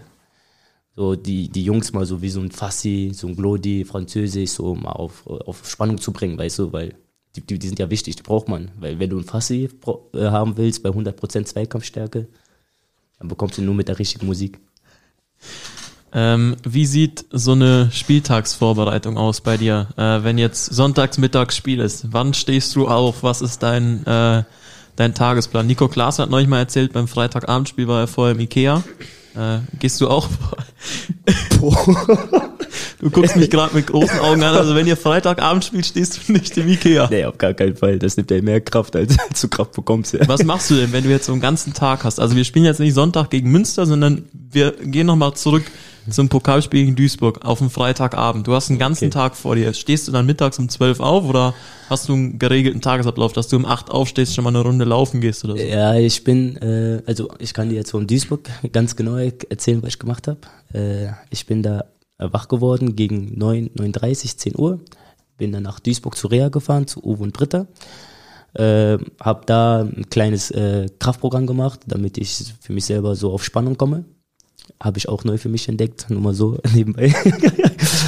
So 0.95 1.15
die, 1.15 1.49
die 1.49 1.63
Jungs 1.63 1.91
mal 1.91 2.05
so 2.05 2.21
wie 2.21 2.29
so 2.29 2.39
ein 2.39 2.51
Fassi, 2.51 3.11
so 3.13 3.27
ein 3.27 3.35
Glodi, 3.35 3.83
Französisch, 3.83 4.51
so 4.51 4.75
mal 4.75 4.91
auf, 4.91 5.27
auf 5.27 5.67
Spannung 5.67 5.99
zu 5.99 6.11
bringen, 6.11 6.37
weißt 6.37 6.59
du, 6.59 6.73
weil 6.73 6.95
die, 7.35 7.41
die, 7.41 7.59
die 7.59 7.67
sind 7.67 7.79
ja 7.79 7.89
wichtig, 7.89 8.15
die 8.15 8.23
braucht 8.23 8.47
man. 8.47 8.71
Weil 8.79 8.99
wenn 8.99 9.09
du 9.09 9.17
ein 9.17 9.23
Fassi 9.23 9.69
äh, 10.13 10.25
haben 10.25 10.57
willst 10.57 10.83
bei 10.83 10.89
100% 10.89 11.45
Zweikampfstärke, 11.45 12.27
dann 13.19 13.27
bekommst 13.27 13.57
du 13.57 13.63
nur 13.63 13.75
mit 13.75 13.87
der 13.87 13.99
richtigen 13.99 14.27
Musik. 14.27 14.59
Ähm, 16.13 16.55
wie 16.63 16.85
sieht 16.85 17.25
so 17.31 17.51
eine 17.51 17.89
Spieltagsvorbereitung 17.91 19.17
aus 19.17 19.41
bei 19.41 19.57
dir? 19.57 19.89
Äh, 19.97 20.23
wenn 20.23 20.37
jetzt 20.37 20.65
sonntags 20.65 21.17
mittags 21.17 21.57
Spiel 21.57 21.79
ist, 21.79 22.13
wann 22.13 22.33
stehst 22.33 22.75
du 22.75 22.87
auf? 22.87 23.23
Was 23.23 23.41
ist 23.41 23.61
dein, 23.61 24.05
äh, 24.05 24.43
dein 24.97 25.13
Tagesplan? 25.13 25.65
Nico 25.65 25.87
Klaas 25.87 26.19
hat 26.19 26.29
neulich 26.29 26.49
mal 26.49 26.59
erzählt, 26.59 26.91
beim 26.91 27.07
Freitagabendspiel 27.07 27.87
war 27.87 28.01
er 28.01 28.07
vorher 28.07 28.35
im 28.35 28.41
Ikea. 28.41 28.83
Äh, 29.37 29.59
gehst 29.79 30.01
du 30.01 30.09
auch? 30.09 30.27
du 32.99 33.09
guckst 33.11 33.35
mich 33.35 33.49
gerade 33.51 33.75
mit 33.75 33.87
großen 33.87 34.19
Augen 34.19 34.41
an. 34.43 34.55
Also 34.55 34.73
wenn 34.75 34.87
ihr 34.87 34.97
Freitagabend 34.97 35.63
spielt, 35.63 35.85
stehst 35.85 36.27
du 36.27 36.33
nicht 36.33 36.57
im 36.57 36.67
Ikea. 36.67 37.07
Nee, 37.09 37.25
auf 37.25 37.37
gar 37.37 37.53
keinen 37.53 37.75
Fall. 37.75 37.99
Das 37.99 38.17
nimmt 38.17 38.31
ja 38.31 38.41
mehr 38.41 38.61
Kraft, 38.61 38.95
als 38.95 39.15
du 39.39 39.47
Kraft 39.47 39.73
bekommst. 39.73 40.13
Ja. 40.13 40.27
Was 40.27 40.43
machst 40.43 40.71
du 40.71 40.75
denn, 40.75 40.91
wenn 40.91 41.03
du 41.03 41.09
jetzt 41.11 41.27
so 41.27 41.33
einen 41.33 41.41
ganzen 41.41 41.73
Tag 41.73 42.03
hast? 42.03 42.19
Also 42.19 42.35
wir 42.35 42.43
spielen 42.43 42.65
jetzt 42.65 42.79
nicht 42.79 42.95
Sonntag 42.95 43.29
gegen 43.29 43.51
Münster, 43.51 43.85
sondern 43.85 44.25
wir 44.33 44.71
gehen 44.71 45.05
nochmal 45.05 45.35
zurück 45.35 45.63
zum 46.11 46.29
Pokalspiel 46.29 46.85
gegen 46.85 46.95
Duisburg 46.95 47.43
auf 47.45 47.61
einen 47.61 47.69
Freitagabend. 47.69 48.47
Du 48.47 48.53
hast 48.53 48.69
einen 48.69 48.79
ganzen 48.79 49.05
Okay. 49.05 49.13
Tag 49.13 49.35
vor 49.35 49.55
dir. 49.55 49.73
Stehst 49.73 50.07
du 50.07 50.11
dann 50.11 50.25
mittags 50.25 50.59
um 50.59 50.69
12 50.69 50.99
auf 50.99 51.25
oder 51.25 51.53
hast 51.89 52.09
du 52.09 52.13
einen 52.13 52.39
geregelten 52.39 52.81
Tagesablauf, 52.81 53.33
dass 53.33 53.47
du 53.47 53.55
um 53.57 53.65
8 53.65 53.91
aufstehst, 53.91 54.35
schon 54.35 54.43
mal 54.43 54.49
eine 54.49 54.61
Runde 54.61 54.85
laufen 54.85 55.21
gehst 55.21 55.43
oder 55.43 55.55
so? 55.57 55.63
Ja, 55.63 55.95
ich 55.95 56.23
bin, 56.23 56.57
äh, 56.57 57.01
also 57.05 57.29
ich 57.39 57.53
kann 57.53 57.69
dir 57.69 57.75
jetzt 57.75 57.91
von 57.91 58.07
Duisburg 58.07 58.49
ganz 58.71 58.95
genau 58.95 59.17
erzählen, 59.17 59.81
was 59.81 59.89
ich 59.89 59.99
gemacht 59.99 60.27
habe. 60.27 60.39
Äh, 60.73 61.11
ich 61.29 61.45
bin 61.45 61.63
da 61.63 61.85
wach 62.17 62.47
geworden 62.47 62.95
gegen 62.95 63.37
9, 63.37 63.69
9.30, 63.75 64.37
10 64.37 64.57
Uhr. 64.57 64.79
Bin 65.37 65.51
dann 65.51 65.63
nach 65.63 65.79
Duisburg 65.79 66.17
zu 66.17 66.27
Rea 66.27 66.49
gefahren, 66.49 66.87
zu 66.87 67.03
Uwe 67.03 67.23
und 67.23 67.33
Britta. 67.33 67.67
Äh, 68.53 68.97
hab 69.19 69.45
da 69.45 69.81
ein 69.81 70.09
kleines 70.09 70.49
äh, 70.49 70.87
Kraftprogramm 70.97 71.45
gemacht, 71.45 71.81
damit 71.85 72.17
ich 72.17 72.55
für 72.59 72.73
mich 72.73 72.85
selber 72.85 73.15
so 73.15 73.31
auf 73.31 73.43
Spannung 73.43 73.77
komme. 73.77 74.05
Habe 74.81 74.97
ich 74.97 75.09
auch 75.09 75.23
neu 75.23 75.37
für 75.37 75.49
mich 75.49 75.67
entdeckt, 75.69 76.09
nur 76.09 76.21
mal 76.21 76.33
so 76.33 76.59
nebenbei. 76.73 77.13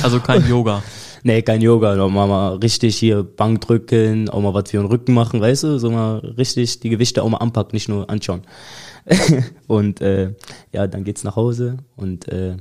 Also 0.03 0.19
kein 0.19 0.47
Yoga. 0.47 0.83
Nee, 1.23 1.41
kein 1.41 1.61
Yoga, 1.61 1.95
noch 1.95 2.09
mal, 2.09 2.27
mal 2.27 2.55
richtig 2.55 2.95
hier 2.95 3.23
Bank 3.23 3.61
drücken, 3.61 4.29
auch 4.29 4.41
mal 4.41 4.53
was 4.53 4.69
für 4.69 4.77
den 4.77 4.85
Rücken 4.85 5.13
machen, 5.13 5.41
weißt 5.41 5.63
du, 5.63 5.77
so 5.77 5.91
mal 5.91 6.19
richtig 6.19 6.79
die 6.79 6.89
Gewichte 6.89 7.23
auch 7.23 7.29
mal 7.29 7.39
anpacken, 7.39 7.75
nicht 7.75 7.89
nur 7.89 8.09
anschauen. 8.09 8.43
und 9.67 10.01
äh, 10.01 10.33
ja, 10.71 10.87
dann 10.87 11.03
geht's 11.03 11.23
nach 11.23 11.35
Hause 11.35 11.77
und 11.97 12.27
äh, 12.29 12.55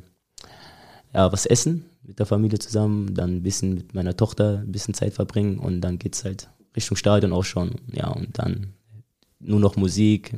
ja, 1.14 1.32
was 1.32 1.46
essen 1.46 1.84
mit 2.02 2.18
der 2.18 2.26
Familie 2.26 2.58
zusammen, 2.58 3.14
dann 3.14 3.36
ein 3.36 3.42
bisschen 3.42 3.74
mit 3.74 3.94
meiner 3.94 4.16
Tochter 4.16 4.62
ein 4.64 4.72
bisschen 4.72 4.94
Zeit 4.94 5.14
verbringen 5.14 5.58
und 5.58 5.80
dann 5.80 5.98
geht's 5.98 6.24
halt 6.24 6.48
Richtung 6.74 6.96
Stadion 6.96 7.32
auch 7.32 7.44
schon, 7.44 7.76
ja, 7.92 8.08
und 8.08 8.38
dann 8.38 8.72
nur 9.40 9.60
noch 9.60 9.76
Musik, 9.76 10.34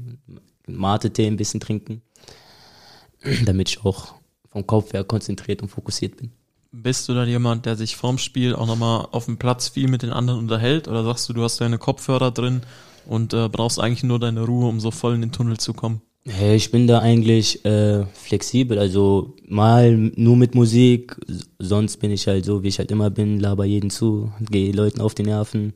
Mate-Tee 0.67 1.27
ein 1.27 1.37
bisschen 1.37 1.61
trinken, 1.61 2.03
damit 3.45 3.69
ich 3.71 3.85
auch 3.85 4.15
vom 4.51 4.67
Kopf 4.67 4.93
her 4.93 5.05
konzentriert 5.05 5.63
und 5.63 5.69
fokussiert 5.69 6.17
bin. 6.17 6.33
Bist 6.73 7.09
du 7.09 7.15
dann 7.15 7.29
jemand, 7.29 7.67
der 7.67 7.77
sich 7.77 7.97
vorm 7.97 8.19
Spiel 8.19 8.55
auch 8.55 8.67
nochmal 8.67 9.09
auf 9.11 9.25
dem 9.25 9.39
Platz 9.39 9.69
viel 9.69 9.89
mit 9.89 10.03
den 10.03 10.11
anderen 10.11 10.39
unterhält? 10.39 10.87
Oder 10.87 11.03
sagst 11.03 11.29
du, 11.29 11.33
du 11.33 11.43
hast 11.43 11.61
deine 11.61 11.79
Kopfhörer 11.79 12.31
drin 12.31 12.63
und 13.07 13.35
äh, 13.35 13.49
brauchst 13.49 13.81
eigentlich 13.81 14.05
nur 14.05 14.21
deine 14.21 14.43
Ruhe, 14.43 14.69
um 14.69 14.79
so 14.79 14.91
voll 14.93 15.15
in 15.15 15.21
den 15.21 15.33
Tunnel 15.33 15.59
zu 15.59 15.73
kommen? 15.73 16.01
Hey, 16.27 16.55
ich 16.55 16.71
bin 16.71 16.87
da 16.87 17.01
eigentlich 17.01 17.65
äh, 17.65 18.05
flexibel, 18.13 18.79
also 18.79 19.35
mal 19.49 19.97
nur 19.97 20.37
mit 20.37 20.55
Musik, 20.55 21.17
sonst 21.59 21.97
bin 21.97 22.11
ich 22.11 22.27
halt 22.27 22.45
so, 22.45 22.63
wie 22.63 22.69
ich 22.69 22.79
halt 22.79 22.91
immer 22.91 23.09
bin, 23.09 23.41
laber 23.41 23.65
jeden 23.65 23.91
zu, 23.91 24.31
gehe 24.39 24.73
Leuten 24.73 25.01
auf 25.01 25.15
die 25.15 25.23
Nerven. 25.23 25.73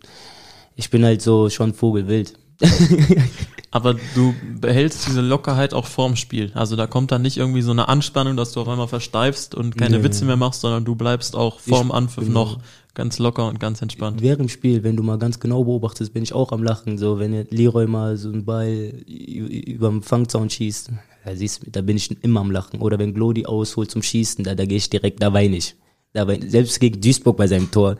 Ich 0.76 0.90
bin 0.90 1.04
halt 1.04 1.22
so 1.22 1.48
schon 1.48 1.72
vogelwild. 1.72 2.34
Aber 3.70 3.94
du 4.14 4.34
behältst 4.60 5.06
diese 5.08 5.20
Lockerheit 5.20 5.74
auch 5.74 5.86
vorm 5.86 6.14
Spiel. 6.14 6.52
Also 6.54 6.76
da 6.76 6.86
kommt 6.86 7.10
dann 7.10 7.22
nicht 7.22 7.36
irgendwie 7.36 7.62
so 7.62 7.72
eine 7.72 7.88
Anspannung, 7.88 8.36
dass 8.36 8.52
du 8.52 8.60
auf 8.60 8.68
einmal 8.68 8.86
versteifst 8.86 9.54
und 9.54 9.76
keine 9.76 9.98
Nee. 9.98 10.04
Witze 10.04 10.24
mehr 10.24 10.36
machst, 10.36 10.60
sondern 10.60 10.84
du 10.84 10.94
bleibst 10.94 11.34
auch 11.34 11.58
vorm 11.58 11.88
Ich- 11.88 11.94
Anpfiff 11.94 12.28
noch 12.28 12.58
ganz 12.94 13.18
locker 13.18 13.48
und 13.48 13.58
ganz 13.58 13.82
entspannt. 13.82 14.22
Während 14.22 14.40
dem 14.42 14.48
Spiel, 14.48 14.84
wenn 14.84 14.96
du 14.96 15.02
mal 15.02 15.18
ganz 15.18 15.40
genau 15.40 15.64
beobachtest, 15.64 16.12
bin 16.14 16.22
ich 16.22 16.32
auch 16.32 16.52
am 16.52 16.62
Lachen. 16.62 16.96
So, 16.98 17.18
wenn 17.18 17.34
jetzt 17.34 17.52
Leroy 17.52 17.88
mal 17.88 18.16
so 18.16 18.28
einen 18.28 18.44
Ball 18.44 18.92
über 19.08 19.88
den 19.88 20.02
Fangzaun 20.02 20.48
schießt, 20.48 20.92
da 21.24 21.34
siehst 21.34 21.62
da 21.72 21.80
bin 21.82 21.96
ich 21.96 22.16
immer 22.22 22.40
am 22.40 22.52
Lachen. 22.52 22.80
Oder 22.80 23.00
wenn 23.00 23.12
Glody 23.12 23.46
ausholt 23.46 23.90
zum 23.90 24.02
Schießen, 24.02 24.44
da, 24.44 24.54
da 24.54 24.64
gehe 24.66 24.76
ich 24.78 24.88
direkt, 24.90 25.20
da 25.20 25.32
weine 25.32 25.56
ich. 25.56 25.74
Weine, 26.14 26.48
selbst 26.48 26.78
gegen 26.80 27.00
Duisburg 27.00 27.36
bei 27.36 27.46
seinem 27.46 27.70
Tor, 27.70 27.96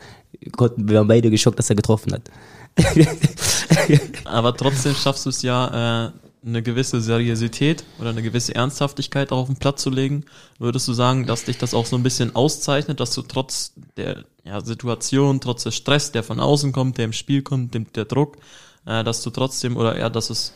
konnten, 0.55 0.87
wir 0.87 0.97
waren 0.97 1.07
beide 1.07 1.29
geschockt, 1.29 1.59
dass 1.59 1.69
er 1.69 1.75
getroffen 1.75 2.13
hat. 2.13 2.31
Aber 4.25 4.55
trotzdem 4.55 4.95
schaffst 4.95 5.25
du 5.25 5.29
es 5.29 5.41
ja, 5.41 6.07
äh, 6.07 6.11
eine 6.45 6.61
gewisse 6.61 7.01
Seriosität 7.01 7.83
oder 7.99 8.11
eine 8.11 8.21
gewisse 8.21 8.53
Ernsthaftigkeit 8.53 9.31
auch 9.31 9.39
auf 9.39 9.47
den 9.47 9.57
Platz 9.57 9.81
zu 9.81 9.89
legen. 9.89 10.25
Würdest 10.59 10.87
du 10.87 10.93
sagen, 10.93 11.25
dass 11.25 11.45
dich 11.45 11.57
das 11.57 11.73
auch 11.73 11.87
so 11.87 11.95
ein 11.95 12.03
bisschen 12.03 12.35
auszeichnet, 12.35 12.99
dass 12.99 13.15
du 13.15 13.23
trotz 13.23 13.73
der 13.97 14.25
ja, 14.43 14.61
Situation, 14.61 15.41
trotz 15.41 15.63
des 15.63 15.75
Stress, 15.75 16.11
der 16.11 16.23
von 16.23 16.39
außen 16.39 16.71
kommt, 16.71 16.97
der 16.99 17.05
im 17.05 17.13
Spiel 17.13 17.41
kommt, 17.41 17.73
der 17.95 18.05
Druck, 18.05 18.37
äh, 18.85 19.03
dass 19.03 19.23
du 19.23 19.31
trotzdem, 19.31 19.75
oder 19.75 19.95
eher, 19.95 20.11
dass 20.11 20.29
es 20.29 20.53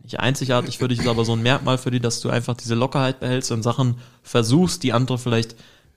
nicht 0.00 0.20
einzigartig 0.20 0.78
für 0.78 0.86
dich 0.86 1.00
ist, 1.00 1.08
aber 1.08 1.24
so 1.24 1.32
ein 1.32 1.42
Merkmal 1.42 1.78
für 1.78 1.90
dich, 1.90 2.02
dass 2.02 2.20
du 2.20 2.30
einfach 2.30 2.54
diese 2.54 2.76
Lockerheit 2.76 3.18
behältst 3.18 3.50
und 3.50 3.64
Sachen 3.64 3.96
versuchst, 4.22 4.84
die 4.84 4.92
andere 4.92 5.18
vielleicht 5.18 5.56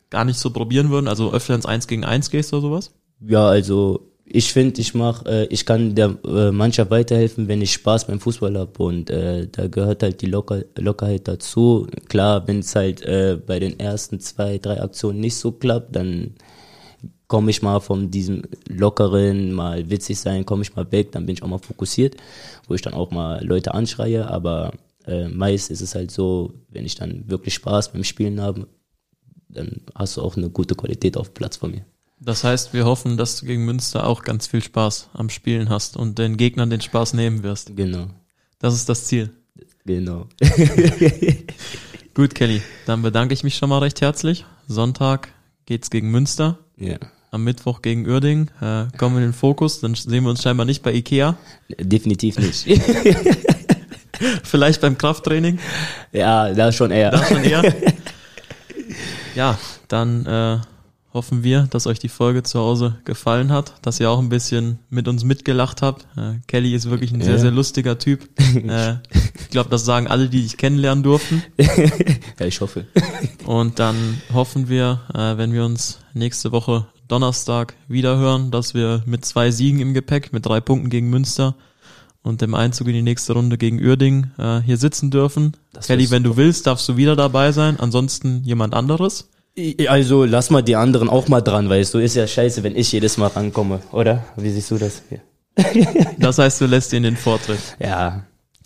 gar 0.10 0.26
nicht 0.26 0.40
so 0.40 0.52
probieren 0.52 0.90
würden, 0.90 1.08
also 1.08 1.32
öfter 1.32 1.56
ins 1.56 1.66
Eins 1.66 1.88
gegen 1.88 2.04
Eins 2.04 2.30
gehst 2.30 2.54
oder 2.54 2.62
sowas? 2.62 2.92
Ja, 3.22 3.48
also 3.48 4.10
ich 4.32 4.54
finde, 4.54 4.80
ich 4.80 4.94
mach, 4.94 5.26
äh, 5.26 5.46
ich 5.46 5.66
kann 5.66 5.96
der 5.96 6.16
äh, 6.24 6.52
Mannschaft 6.52 6.92
weiterhelfen, 6.92 7.48
wenn 7.48 7.62
ich 7.62 7.74
Spaß 7.74 8.06
beim 8.06 8.20
Fußball 8.20 8.58
hab 8.58 8.80
und 8.80 9.10
äh, 9.10 9.48
da 9.48 9.68
gehört 9.68 10.04
halt 10.04 10.22
die 10.22 10.28
Locker, 10.28 10.64
Lockerheit 10.78 11.28
dazu. 11.28 11.88
Klar, 12.08 12.48
wenn 12.48 12.60
es 12.60 12.76
halt 12.76 13.02
äh, 13.02 13.40
bei 13.44 13.60
den 13.60 13.80
ersten 13.80 14.20
zwei, 14.20 14.60
drei 14.60 14.82
Aktionen 14.82 15.20
nicht 15.20 15.36
so 15.36 15.52
klappt, 15.52 15.96
dann 15.96 16.36
komme 17.28 17.50
ich 17.52 17.62
mal 17.62 17.80
von 17.80 18.12
diesem 18.12 18.44
lockeren, 18.68 19.52
mal 19.52 19.90
witzig 19.90 20.20
sein, 20.20 20.46
komme 20.46 20.62
ich 20.62 20.76
mal 20.76 20.92
weg, 20.92 21.12
dann 21.12 21.26
bin 21.26 21.34
ich 21.34 21.44
auch 21.44 21.48
mal 21.48 21.60
fokussiert, 21.60 22.16
wo 22.68 22.76
ich 22.76 22.82
dann 22.82 22.94
auch 22.94 23.12
mal 23.12 23.44
Leute 23.44 23.74
anschreie, 23.74 24.30
aber 24.30 24.74
äh, 25.06 25.28
meist 25.28 25.72
ist 25.72 25.82
es 25.82 25.96
halt 25.96 26.12
so, 26.12 26.54
wenn 26.70 26.86
ich 26.86 26.96
dann 26.96 27.24
wirklich 27.28 27.56
Spaß 27.56 27.94
beim 27.94 28.04
Spielen 28.04 28.42
habe, 28.42 28.68
dann 29.50 29.82
hast 29.96 30.16
du 30.18 30.22
auch 30.22 30.38
eine 30.38 30.50
gute 30.50 30.76
Qualität 30.76 31.18
auf 31.18 31.34
Platz 31.34 31.58
von 31.58 31.72
mir. 31.72 31.86
Das 32.22 32.44
heißt, 32.44 32.74
wir 32.74 32.86
hoffen, 32.86 33.18
dass 33.18 33.40
du 33.40 33.46
gegen 33.46 33.66
Münster 33.66 34.06
auch 34.06 34.24
ganz 34.24 34.46
viel 34.48 34.62
Spaß 34.62 35.10
am 35.14 35.30
Spielen 35.30 35.70
hast 35.70 35.96
und 35.98 36.20
den 36.20 36.38
Gegnern 36.38 36.70
den 36.70 36.82
Spaß 36.82 37.14
nehmen 37.14 37.44
wirst. 37.44 37.76
Genau. 37.76 38.08
Das 38.60 38.74
ist 38.74 38.90
das 38.90 39.06
Ziel. 39.06 39.32
Genau. 39.86 40.28
Gut, 42.14 42.36
Kelly, 42.36 42.62
dann 42.86 43.02
bedanke 43.02 43.34
ich 43.34 43.44
mich 43.44 43.56
schon 43.56 43.70
mal 43.70 43.80
recht 43.80 44.02
herzlich. 44.02 44.46
Sonntag 44.68 45.30
geht's 45.66 45.90
gegen 45.90 46.12
Münster, 46.12 46.60
Ja. 46.78 46.98
am 47.32 47.44
Mittwoch 47.46 47.82
gegen 47.82 48.06
Uerding. 48.06 48.50
Äh, 48.62 48.86
kommen 48.98 49.16
wir 49.16 49.22
in 49.24 49.30
den 49.30 49.34
Fokus, 49.34 49.80
dann 49.80 49.96
sehen 49.96 50.24
wir 50.26 50.30
uns 50.30 50.44
scheinbar 50.44 50.66
nicht 50.66 50.84
bei 50.84 50.94
Ikea. 50.94 51.38
Definitiv 51.80 52.38
nicht. 52.38 52.66
Vielleicht 54.44 54.82
beim 54.82 54.98
Krafttraining. 54.98 55.60
ja, 56.12 56.54
da 56.54 56.72
schon 56.74 56.92
eher. 56.92 57.12
Da 57.12 57.26
schon 57.26 57.44
eher. 57.44 57.62
ja, 59.40 59.58
dann 59.88 60.26
äh, 60.26 60.58
hoffen 61.14 61.44
wir, 61.46 61.62
dass 61.70 61.88
euch 61.88 61.98
die 61.98 62.10
Folge 62.10 62.44
zu 62.44 62.60
Hause 62.60 62.98
gefallen 63.06 63.54
hat, 63.54 63.74
dass 63.82 64.00
ihr 64.02 64.10
auch 64.10 64.20
ein 64.20 64.28
bisschen 64.28 64.80
mit 64.90 65.08
uns 65.08 65.24
mitgelacht 65.24 65.82
habt. 65.82 66.06
Äh, 66.18 66.40
Kelly 66.48 66.76
ist 66.76 66.90
wirklich 66.90 67.14
ein 67.14 67.22
sehr, 67.22 67.36
Ja. 67.36 67.40
sehr 67.40 67.52
lustiger 67.52 67.98
Typ. 67.98 68.28
äh, 68.38 68.96
ich 69.40 69.50
glaube, 69.50 69.70
das 69.70 69.86
sagen 69.86 70.08
alle, 70.08 70.28
die 70.28 70.42
dich 70.42 70.58
kennenlernen 70.58 71.04
durften. 71.04 71.42
ja, 71.58 72.46
ich 72.46 72.60
hoffe. 72.60 72.86
Und 73.46 73.80
dann 73.80 74.22
hoffen 74.34 74.68
wir, 74.68 75.00
äh, 75.14 75.38
wenn 75.38 75.54
wir 75.54 75.64
uns 75.64 76.00
nächste 76.14 76.52
Woche 76.52 76.88
Donnerstag 77.08 77.76
wiederhören, 77.88 78.52
dass 78.52 78.74
wir 78.74 79.02
mit 79.06 79.24
zwei 79.24 79.52
Siegen 79.52 79.80
im 79.80 79.94
Gepäck, 79.94 80.34
mit 80.34 80.46
drei 80.46 80.60
Punkten 80.60 80.90
gegen 80.90 81.10
Münster 81.10 81.56
und 82.24 82.42
dem 82.42 82.54
Einzug 82.54 82.88
in 82.88 82.94
die 82.94 83.02
nächste 83.02 83.34
Runde 83.34 83.58
gegen 83.58 83.80
Uerding 83.80 84.32
äh, 84.38 84.60
hier 84.62 84.78
sitzen 84.78 85.12
dürfen. 85.12 85.56
Das 85.74 85.88
Kelly, 85.88 86.10
wenn 86.12 86.24
du 86.24 86.38
willst, 86.38 86.68
darfst 86.68 86.88
du 86.90 86.98
wieder 86.98 87.16
dabei 87.16 87.52
sein. 87.52 87.80
Ansonsten 87.80 88.44
jemand 88.44 88.74
anderes. 88.74 89.30
Also 89.88 90.26
lass 90.26 90.50
mal 90.50 90.62
die 90.62 90.76
anderen 90.76 91.10
auch 91.10 91.28
mal 91.28 91.42
dran, 91.42 91.70
weißt 91.70 91.94
du, 91.94 91.98
ist 91.98 92.16
ja 92.16 92.28
scheiße, 92.28 92.64
wenn 92.64 92.76
ich 92.78 92.92
jedes 92.92 93.18
Mal 93.18 93.28
rankomme, 93.28 93.82
oder? 93.92 94.24
Wie 94.38 94.50
siehst 94.52 94.72
du 94.72 94.78
das? 94.78 95.02
Ja. 95.10 95.18
Das 96.18 96.38
heißt, 96.38 96.62
du 96.62 96.66
lässt 96.66 96.94
ihnen 96.94 97.04
den 97.04 97.18
Vortritt. 97.18 97.60
ja. 97.80 98.24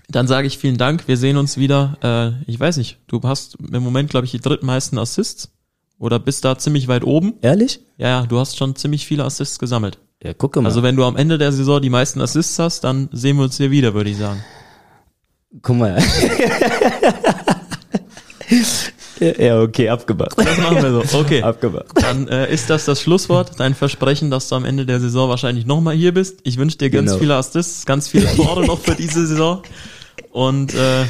Dann 0.09 0.27
sage 0.27 0.45
ich 0.47 0.57
vielen 0.57 0.77
Dank. 0.77 1.07
Wir 1.07 1.17
sehen 1.17 1.37
uns 1.37 1.57
wieder. 1.57 1.97
Äh, 2.03 2.51
ich 2.51 2.59
weiß 2.59 2.77
nicht, 2.77 2.99
du 3.07 3.21
hast 3.23 3.57
im 3.71 3.81
Moment, 3.81 4.09
glaube 4.09 4.25
ich, 4.25 4.31
die 4.31 4.39
drittmeisten 4.39 4.99
Assists. 4.99 5.49
Oder 5.97 6.19
bist 6.19 6.43
da 6.43 6.57
ziemlich 6.57 6.87
weit 6.87 7.03
oben. 7.05 7.35
Ehrlich? 7.41 7.79
Ja, 7.97 8.07
ja, 8.09 8.25
du 8.25 8.37
hast 8.37 8.57
schon 8.57 8.75
ziemlich 8.75 9.05
viele 9.05 9.23
Assists 9.23 9.57
gesammelt. 9.57 9.97
Ja, 10.23 10.33
gucke 10.33 10.61
mal. 10.61 10.69
Also 10.69 10.83
wenn 10.83 10.95
du 10.95 11.03
am 11.03 11.17
Ende 11.17 11.37
der 11.37 11.51
Saison 11.51 11.81
die 11.81 11.89
meisten 11.89 12.21
Assists 12.21 12.57
hast, 12.57 12.83
dann 12.85 13.09
sehen 13.11 13.35
wir 13.37 13.43
uns 13.43 13.57
hier 13.57 13.71
wieder, 13.71 13.93
würde 13.93 14.09
ich 14.09 14.17
sagen. 14.17 14.43
Guck 15.61 15.75
mal. 15.77 16.01
ja, 19.19 19.61
okay, 19.61 19.89
abgemacht. 19.89 20.37
Das 20.37 20.57
machen 20.57 20.81
wir 20.81 21.03
so. 21.05 21.19
Okay. 21.19 21.41
Abgemacht. 21.43 21.85
Dann 21.95 22.27
äh, 22.27 22.51
ist 22.51 22.69
das 22.69 22.85
das 22.85 23.01
Schlusswort. 23.01 23.59
Dein 23.59 23.73
Versprechen, 23.75 24.31
dass 24.31 24.49
du 24.49 24.55
am 24.55 24.65
Ende 24.65 24.85
der 24.85 24.99
Saison 24.99 25.29
wahrscheinlich 25.29 25.65
nochmal 25.65 25.95
hier 25.95 26.13
bist. 26.13 26.39
Ich 26.43 26.57
wünsche 26.57 26.77
dir 26.77 26.89
ganz 26.89 27.11
Genau. 27.11 27.19
viele 27.19 27.35
Assists, 27.35 27.85
ganz 27.85 28.07
viele 28.07 28.33
Tore 28.35 28.65
noch 28.65 28.79
für 28.79 28.95
diese 28.95 29.25
Saison. 29.27 29.61
Und 30.31 30.73
äh, 30.73 31.05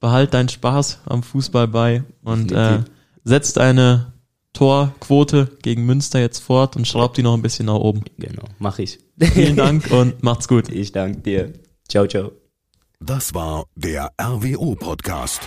behalt 0.00 0.34
deinen 0.34 0.48
Spaß 0.48 1.00
am 1.06 1.22
Fußball 1.22 1.68
bei 1.68 2.04
und 2.24 2.52
äh, 2.52 2.78
setz 3.24 3.52
deine 3.52 4.11
Torquote 4.52 5.56
gegen 5.62 5.84
Münster 5.86 6.20
jetzt 6.20 6.40
fort 6.40 6.76
und 6.76 6.86
schraub 6.86 7.14
die 7.14 7.22
noch 7.22 7.34
ein 7.34 7.42
bisschen 7.42 7.66
nach 7.66 7.74
oben. 7.74 8.02
Genau, 8.18 8.44
mach 8.58 8.78
ich. 8.78 8.98
Vielen 9.18 9.56
Dank 9.56 9.90
und 9.90 10.22
macht's 10.22 10.48
gut. 10.48 10.68
Ich 10.68 10.92
danke 10.92 11.20
dir. 11.20 11.52
Ciao, 11.88 12.06
ciao. 12.06 12.32
Das 13.00 13.34
war 13.34 13.64
der 13.74 14.12
RWO 14.20 14.74
Podcast. 14.76 15.40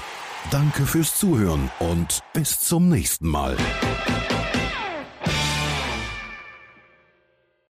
Danke 0.52 0.86
fürs 0.86 1.18
Zuhören 1.18 1.72
und 1.80 2.20
bis 2.34 2.60
zum 2.60 2.90
nächsten 2.90 3.28
Mal. 3.28 3.58